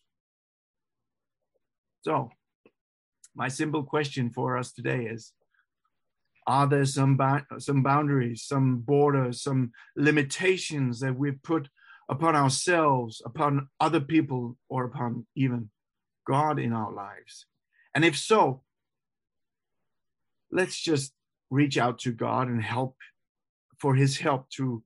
So, 2.01 2.29
my 3.33 3.47
simple 3.47 3.83
question 3.83 4.29
for 4.29 4.55
us 4.55 4.71
today 4.71 5.05
is 5.05 5.33
Are 6.49 6.65
there 6.65 6.85
some, 6.85 7.15
some 7.59 7.83
boundaries, 7.83 8.41
some 8.41 8.79
borders, 8.79 9.43
some 9.43 9.71
limitations 9.95 10.99
that 11.01 11.15
we've 11.15 11.43
put 11.43 11.69
upon 12.09 12.35
ourselves, 12.35 13.21
upon 13.23 13.69
other 13.79 13.99
people, 13.99 14.57
or 14.67 14.83
upon 14.85 15.27
even 15.35 15.69
God 16.25 16.57
in 16.57 16.73
our 16.73 16.91
lives? 16.91 17.45
And 17.93 18.03
if 18.03 18.17
so, 18.17 18.63
let's 20.51 20.81
just 20.81 21.13
reach 21.51 21.77
out 21.77 21.99
to 21.99 22.11
God 22.11 22.47
and 22.47 22.63
help 22.63 22.95
for 23.77 23.93
His 23.93 24.17
help 24.17 24.49
to 24.57 24.83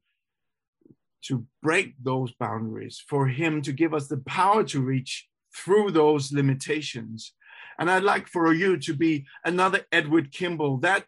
to 1.28 1.46
break 1.62 1.94
those 2.04 2.34
boundaries, 2.34 3.02
for 3.08 3.30
Him 3.30 3.62
to 3.62 3.72
give 3.72 3.94
us 3.94 4.10
the 4.10 4.18
power 4.18 4.66
to 4.66 4.82
reach 4.82 5.30
through 5.56 5.92
those 5.92 6.34
limitations. 6.34 7.34
And 7.80 7.90
I'd 7.90 8.04
like 8.04 8.28
for 8.28 8.54
you 8.54 8.76
to 8.80 8.94
be 8.94 9.26
another 9.46 9.86
Edward 9.94 10.34
Kimball, 10.34 10.80
that 10.80 11.06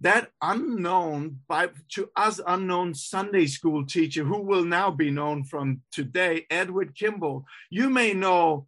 that 0.00 0.30
unknown 0.40 1.40
by 1.48 1.70
to 1.90 2.10
us 2.14 2.40
unknown 2.46 2.94
Sunday 2.94 3.46
school 3.46 3.84
teacher 3.84 4.24
who 4.24 4.40
will 4.40 4.64
now 4.64 4.90
be 4.90 5.10
known 5.10 5.44
from 5.44 5.82
today, 5.90 6.46
Edward 6.50 6.94
Kimball. 6.94 7.44
You 7.70 7.90
may 7.90 8.14
know 8.14 8.66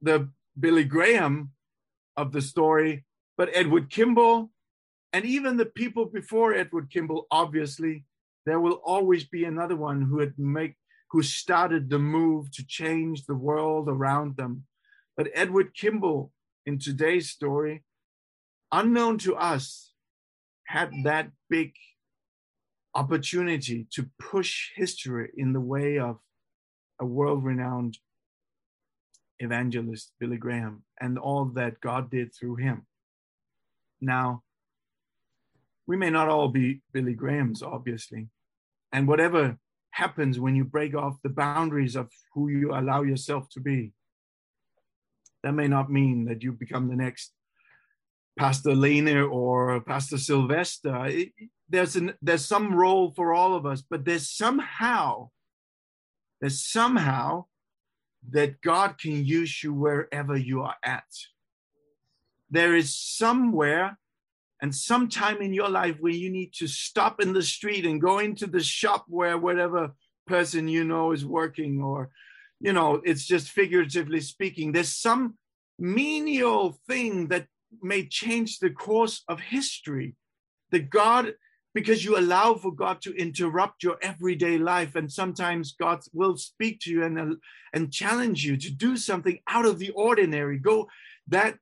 the 0.00 0.28
Billy 0.58 0.84
Graham 0.84 1.50
of 2.16 2.32
the 2.32 2.42
story, 2.42 3.04
but 3.36 3.50
Edward 3.52 3.90
Kimball 3.90 4.50
and 5.12 5.24
even 5.24 5.56
the 5.56 5.66
people 5.66 6.06
before 6.06 6.54
Edward 6.54 6.90
Kimball, 6.90 7.26
obviously, 7.30 8.04
there 8.46 8.60
will 8.60 8.80
always 8.84 9.24
be 9.24 9.44
another 9.44 9.76
one 9.76 10.02
who 10.02 10.20
had 10.20 10.38
make 10.38 10.76
who 11.10 11.22
started 11.22 11.90
the 11.90 11.98
move 11.98 12.52
to 12.52 12.64
change 12.64 13.26
the 13.26 13.34
world 13.34 13.88
around 13.88 14.36
them. 14.36 14.64
But 15.16 15.28
Edward 15.34 15.74
Kimball, 15.74 16.30
in 16.64 16.78
today's 16.78 17.28
story, 17.28 17.82
unknown 18.70 19.18
to 19.18 19.34
us, 19.34 19.89
had 20.70 20.92
that 21.02 21.28
big 21.48 21.72
opportunity 22.94 23.88
to 23.90 24.08
push 24.20 24.70
history 24.76 25.28
in 25.36 25.52
the 25.52 25.60
way 25.60 25.98
of 25.98 26.20
a 27.00 27.04
world 27.04 27.42
renowned 27.42 27.98
evangelist, 29.40 30.12
Billy 30.20 30.36
Graham, 30.36 30.84
and 31.00 31.18
all 31.18 31.46
that 31.46 31.80
God 31.80 32.08
did 32.08 32.32
through 32.32 32.56
him. 32.56 32.86
Now, 34.00 34.44
we 35.88 35.96
may 35.96 36.08
not 36.08 36.28
all 36.28 36.46
be 36.46 36.82
Billy 36.92 37.14
Grahams, 37.14 37.64
obviously. 37.64 38.28
And 38.92 39.08
whatever 39.08 39.58
happens 39.90 40.38
when 40.38 40.54
you 40.54 40.64
break 40.64 40.94
off 40.94 41.16
the 41.24 41.30
boundaries 41.30 41.96
of 41.96 42.12
who 42.32 42.48
you 42.48 42.72
allow 42.72 43.02
yourself 43.02 43.48
to 43.54 43.60
be, 43.60 43.92
that 45.42 45.52
may 45.52 45.66
not 45.66 45.90
mean 45.90 46.26
that 46.26 46.44
you 46.44 46.52
become 46.52 46.86
the 46.86 46.94
next 46.94 47.32
Pastor 48.40 48.74
Lene 48.74 49.18
or 49.18 49.82
Pastor 49.82 50.16
Sylvester. 50.16 51.04
It, 51.04 51.32
there's 51.68 51.94
an, 51.94 52.14
there's 52.22 52.46
some 52.46 52.74
role 52.74 53.12
for 53.14 53.34
all 53.34 53.54
of 53.54 53.66
us, 53.66 53.82
but 53.82 54.06
there's 54.06 54.30
somehow 54.30 55.28
there's 56.40 56.64
somehow 56.64 57.44
that 58.30 58.62
God 58.62 58.96
can 58.98 59.26
use 59.26 59.62
you 59.62 59.74
wherever 59.74 60.38
you 60.38 60.62
are 60.62 60.76
at. 60.82 61.04
There 62.50 62.74
is 62.74 62.94
somewhere 62.94 63.98
and 64.62 64.74
sometime 64.74 65.42
in 65.42 65.52
your 65.52 65.68
life 65.68 65.96
where 66.00 66.10
you 66.10 66.30
need 66.30 66.54
to 66.54 66.66
stop 66.66 67.20
in 67.20 67.34
the 67.34 67.42
street 67.42 67.84
and 67.84 68.00
go 68.00 68.20
into 68.20 68.46
the 68.46 68.62
shop 68.62 69.04
where 69.08 69.36
whatever 69.36 69.92
person 70.26 70.66
you 70.66 70.84
know 70.84 71.12
is 71.12 71.26
working 71.26 71.82
or 71.82 72.08
you 72.58 72.72
know 72.72 73.02
it's 73.04 73.26
just 73.26 73.50
figuratively 73.50 74.20
speaking 74.20 74.70
there's 74.70 74.94
some 74.94 75.36
menial 75.78 76.78
thing 76.86 77.26
that 77.28 77.46
may 77.82 78.06
change 78.06 78.58
the 78.58 78.70
course 78.70 79.22
of 79.28 79.40
history 79.40 80.14
that 80.70 80.90
god 80.90 81.34
because 81.72 82.04
you 82.04 82.18
allow 82.18 82.54
for 82.54 82.72
god 82.72 83.00
to 83.00 83.14
interrupt 83.14 83.82
your 83.82 83.96
everyday 84.02 84.58
life 84.58 84.96
and 84.96 85.10
sometimes 85.12 85.72
god 85.78 86.00
will 86.12 86.36
speak 86.36 86.80
to 86.80 86.90
you 86.90 87.04
and 87.04 87.36
and 87.72 87.92
challenge 87.92 88.44
you 88.44 88.56
to 88.56 88.70
do 88.70 88.96
something 88.96 89.38
out 89.48 89.66
of 89.66 89.78
the 89.78 89.90
ordinary. 89.90 90.58
Go 90.58 90.88
that 91.28 91.56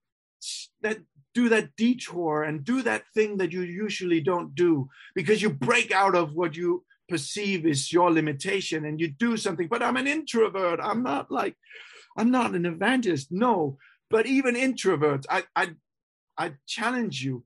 that 0.83 0.99
do 1.35 1.49
that 1.51 1.77
detour 1.77 2.43
and 2.45 2.65
do 2.65 2.83
that 2.83 3.05
thing 3.15 3.37
that 3.37 3.53
you 3.53 3.63
usually 3.63 4.21
don't 4.21 4.55
do 4.55 4.89
because 5.15 5.43
you 5.43 5.51
break 5.51 5.93
out 5.93 6.15
of 6.15 6.35
what 6.35 6.57
you 6.57 6.85
perceive 7.09 7.67
is 7.67 7.93
your 7.93 8.11
limitation 8.11 8.85
and 8.85 9.01
you 9.01 9.09
do 9.09 9.37
something. 9.37 9.69
But 9.69 9.83
i'm 9.83 9.97
an 9.97 10.07
introvert. 10.07 10.81
I'm 10.83 11.03
not 11.03 11.31
like 11.31 11.57
i'm 12.17 12.31
not 12.31 12.55
an 12.55 12.67
evangelist. 12.67 13.29
No 13.31 13.79
but 14.11 14.25
even 14.25 14.55
introverts 14.55 15.27
i 15.29 15.43
i 15.55 15.69
i 16.39 16.53
challenge 16.67 17.23
you 17.23 17.45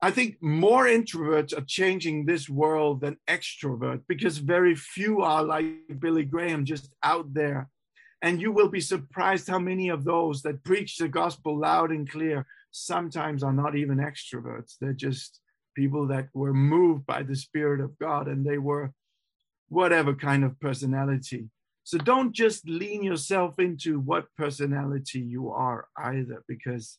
i 0.00 0.10
think 0.10 0.36
more 0.40 0.86
introverts 0.86 1.56
are 1.56 1.64
changing 1.66 2.24
this 2.24 2.48
world 2.48 3.00
than 3.00 3.16
extroverts 3.28 4.02
because 4.08 4.38
very 4.38 4.74
few 4.74 5.22
are 5.22 5.42
like 5.42 5.66
billy 5.98 6.24
graham 6.24 6.64
just 6.64 6.94
out 7.02 7.32
there 7.34 7.68
and 8.24 8.40
you 8.40 8.52
will 8.52 8.70
be 8.70 8.80
surprised 8.80 9.48
how 9.48 9.58
many 9.58 9.90
of 9.90 10.04
those 10.04 10.40
that 10.42 10.64
preach 10.64 10.96
the 10.96 11.08
gospel 11.08 11.58
loud 11.58 11.90
and 11.90 12.10
clear 12.10 12.46
sometimes 12.70 13.42
are 13.42 13.52
not 13.52 13.76
even 13.76 13.98
extroverts. 13.98 14.76
They're 14.80 14.94
just 14.94 15.40
people 15.76 16.06
that 16.08 16.28
were 16.32 16.54
moved 16.54 17.04
by 17.04 17.22
the 17.22 17.36
Spirit 17.36 17.82
of 17.82 17.98
God 17.98 18.26
and 18.26 18.42
they 18.42 18.56
were 18.56 18.92
whatever 19.68 20.14
kind 20.14 20.42
of 20.42 20.58
personality. 20.58 21.50
So 21.84 21.98
don't 21.98 22.32
just 22.32 22.66
lean 22.66 23.02
yourself 23.02 23.58
into 23.58 24.00
what 24.00 24.34
personality 24.38 25.20
you 25.20 25.50
are 25.50 25.88
either, 25.98 26.42
because 26.48 26.98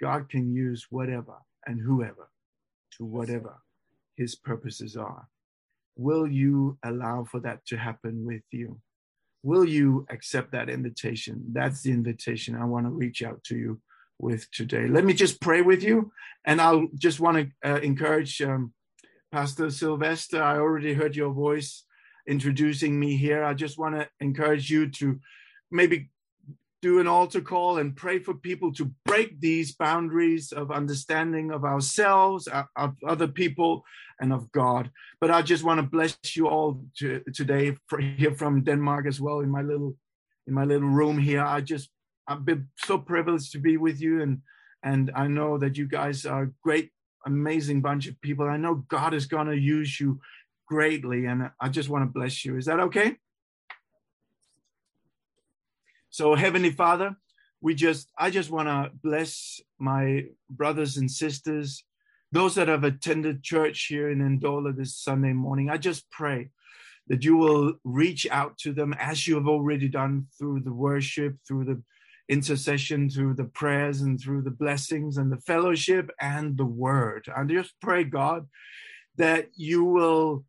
God 0.00 0.28
can 0.28 0.54
use 0.54 0.86
whatever 0.90 1.34
and 1.66 1.80
whoever 1.80 2.28
to 2.96 3.04
whatever 3.04 3.62
his 4.16 4.34
purposes 4.34 4.96
are. 4.96 5.28
Will 5.96 6.26
you 6.26 6.78
allow 6.84 7.24
for 7.24 7.40
that 7.40 7.64
to 7.66 7.76
happen 7.76 8.24
with 8.24 8.42
you? 8.50 8.80
Will 9.42 9.64
you 9.64 10.06
accept 10.10 10.52
that 10.52 10.68
invitation? 10.68 11.44
That's 11.52 11.82
the 11.82 11.92
invitation 11.92 12.54
I 12.54 12.64
want 12.64 12.86
to 12.86 12.90
reach 12.90 13.22
out 13.22 13.42
to 13.44 13.56
you 13.56 13.80
with 14.18 14.50
today. 14.50 14.88
Let 14.88 15.04
me 15.04 15.14
just 15.14 15.40
pray 15.40 15.62
with 15.62 15.82
you, 15.82 16.12
and 16.44 16.60
I'll 16.60 16.88
just 16.96 17.20
want 17.20 17.52
to 17.62 17.70
uh, 17.70 17.80
encourage 17.80 18.40
um, 18.42 18.72
Pastor 19.30 19.70
Sylvester. 19.70 20.42
I 20.42 20.58
already 20.58 20.94
heard 20.94 21.16
your 21.16 21.32
voice 21.32 21.84
introducing 22.26 22.98
me 22.98 23.16
here. 23.16 23.44
I 23.44 23.54
just 23.54 23.78
want 23.78 23.94
to 23.94 24.08
encourage 24.20 24.70
you 24.70 24.90
to 24.90 25.20
maybe 25.70 26.10
do 26.86 27.00
an 27.00 27.08
altar 27.08 27.40
call 27.40 27.78
and 27.78 27.96
pray 27.96 28.20
for 28.20 28.32
people 28.32 28.72
to 28.72 28.84
break 29.04 29.40
these 29.40 29.74
boundaries 29.74 30.52
of 30.52 30.70
understanding 30.70 31.50
of 31.50 31.64
ourselves, 31.64 32.48
of 32.76 32.94
other 33.04 33.26
people, 33.26 33.82
and 34.20 34.32
of 34.32 34.52
God. 34.52 34.92
But 35.20 35.32
I 35.32 35.42
just 35.42 35.64
want 35.64 35.78
to 35.80 35.86
bless 35.96 36.16
you 36.36 36.46
all 36.46 36.80
to, 36.98 37.24
today 37.34 37.76
here 38.16 38.34
from 38.36 38.62
Denmark 38.62 39.06
as 39.08 39.20
well 39.20 39.40
in 39.40 39.50
my 39.50 39.62
little 39.62 39.96
in 40.46 40.54
my 40.54 40.64
little 40.64 40.88
room 40.88 41.18
here. 41.18 41.42
I 41.42 41.60
just 41.60 41.90
I've 42.28 42.44
been 42.44 42.68
so 42.76 42.98
privileged 42.98 43.50
to 43.52 43.58
be 43.58 43.76
with 43.76 44.00
you 44.00 44.22
and 44.22 44.42
and 44.84 45.10
I 45.16 45.26
know 45.26 45.58
that 45.58 45.76
you 45.76 45.88
guys 45.88 46.24
are 46.24 46.44
a 46.44 46.52
great 46.62 46.90
amazing 47.26 47.82
bunch 47.82 48.06
of 48.06 48.20
people. 48.20 48.46
I 48.46 48.58
know 48.58 48.86
God 48.88 49.12
is 49.12 49.26
going 49.26 49.48
to 49.48 49.58
use 49.76 49.98
you 49.98 50.20
greatly 50.68 51.26
and 51.26 51.50
I 51.60 51.68
just 51.68 51.88
want 51.88 52.02
to 52.04 52.18
bless 52.18 52.44
you. 52.44 52.56
Is 52.56 52.66
that 52.66 52.78
okay? 52.88 53.16
So 56.16 56.34
Heavenly 56.34 56.70
Father, 56.70 57.14
we 57.60 57.74
just 57.74 58.10
I 58.18 58.30
just 58.30 58.50
want 58.50 58.68
to 58.68 58.90
bless 59.02 59.60
my 59.78 60.24
brothers 60.48 60.96
and 60.96 61.10
sisters, 61.10 61.84
those 62.32 62.54
that 62.54 62.68
have 62.68 62.84
attended 62.84 63.42
church 63.42 63.84
here 63.90 64.08
in 64.08 64.20
Ndola 64.20 64.74
this 64.74 64.96
Sunday 64.96 65.34
morning. 65.34 65.68
I 65.68 65.76
just 65.76 66.10
pray 66.10 66.48
that 67.08 67.22
you 67.22 67.36
will 67.36 67.74
reach 67.84 68.26
out 68.30 68.56
to 68.60 68.72
them 68.72 68.94
as 68.98 69.28
you 69.28 69.34
have 69.34 69.46
already 69.46 69.88
done 69.88 70.28
through 70.38 70.60
the 70.60 70.72
worship, 70.72 71.36
through 71.46 71.66
the 71.66 71.82
intercession, 72.30 73.10
through 73.10 73.34
the 73.34 73.44
prayers, 73.44 74.00
and 74.00 74.18
through 74.18 74.40
the 74.40 74.50
blessings 74.50 75.18
and 75.18 75.30
the 75.30 75.42
fellowship 75.42 76.10
and 76.18 76.56
the 76.56 76.64
word. 76.64 77.26
I 77.36 77.44
just 77.44 77.74
pray, 77.82 78.04
God, 78.04 78.48
that 79.16 79.48
you 79.54 79.84
will 79.84 80.46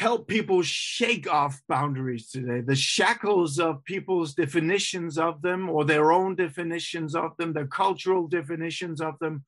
help 0.00 0.26
people 0.26 0.62
shake 0.62 1.30
off 1.30 1.60
boundaries 1.68 2.30
today, 2.30 2.62
the 2.62 2.74
shackles 2.74 3.58
of 3.58 3.84
people's 3.84 4.32
definitions 4.32 5.18
of 5.18 5.42
them 5.42 5.68
or 5.68 5.84
their 5.84 6.10
own 6.10 6.34
definitions 6.34 7.14
of 7.14 7.36
them, 7.36 7.52
their 7.52 7.66
cultural 7.66 8.26
definitions 8.26 9.02
of 9.02 9.18
them. 9.18 9.44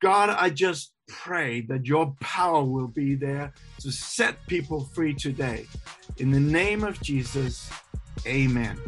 God, 0.00 0.30
I 0.30 0.50
just 0.50 0.92
pray 1.06 1.60
that 1.68 1.86
your 1.86 2.12
power 2.20 2.64
will 2.64 2.88
be 2.88 3.14
there 3.14 3.52
to 3.82 3.92
set 3.92 4.44
people 4.48 4.80
free 4.80 5.14
today. 5.14 5.66
In 6.16 6.32
the 6.32 6.40
name 6.40 6.82
of 6.82 7.00
Jesus, 7.00 7.70
amen. 8.26 8.80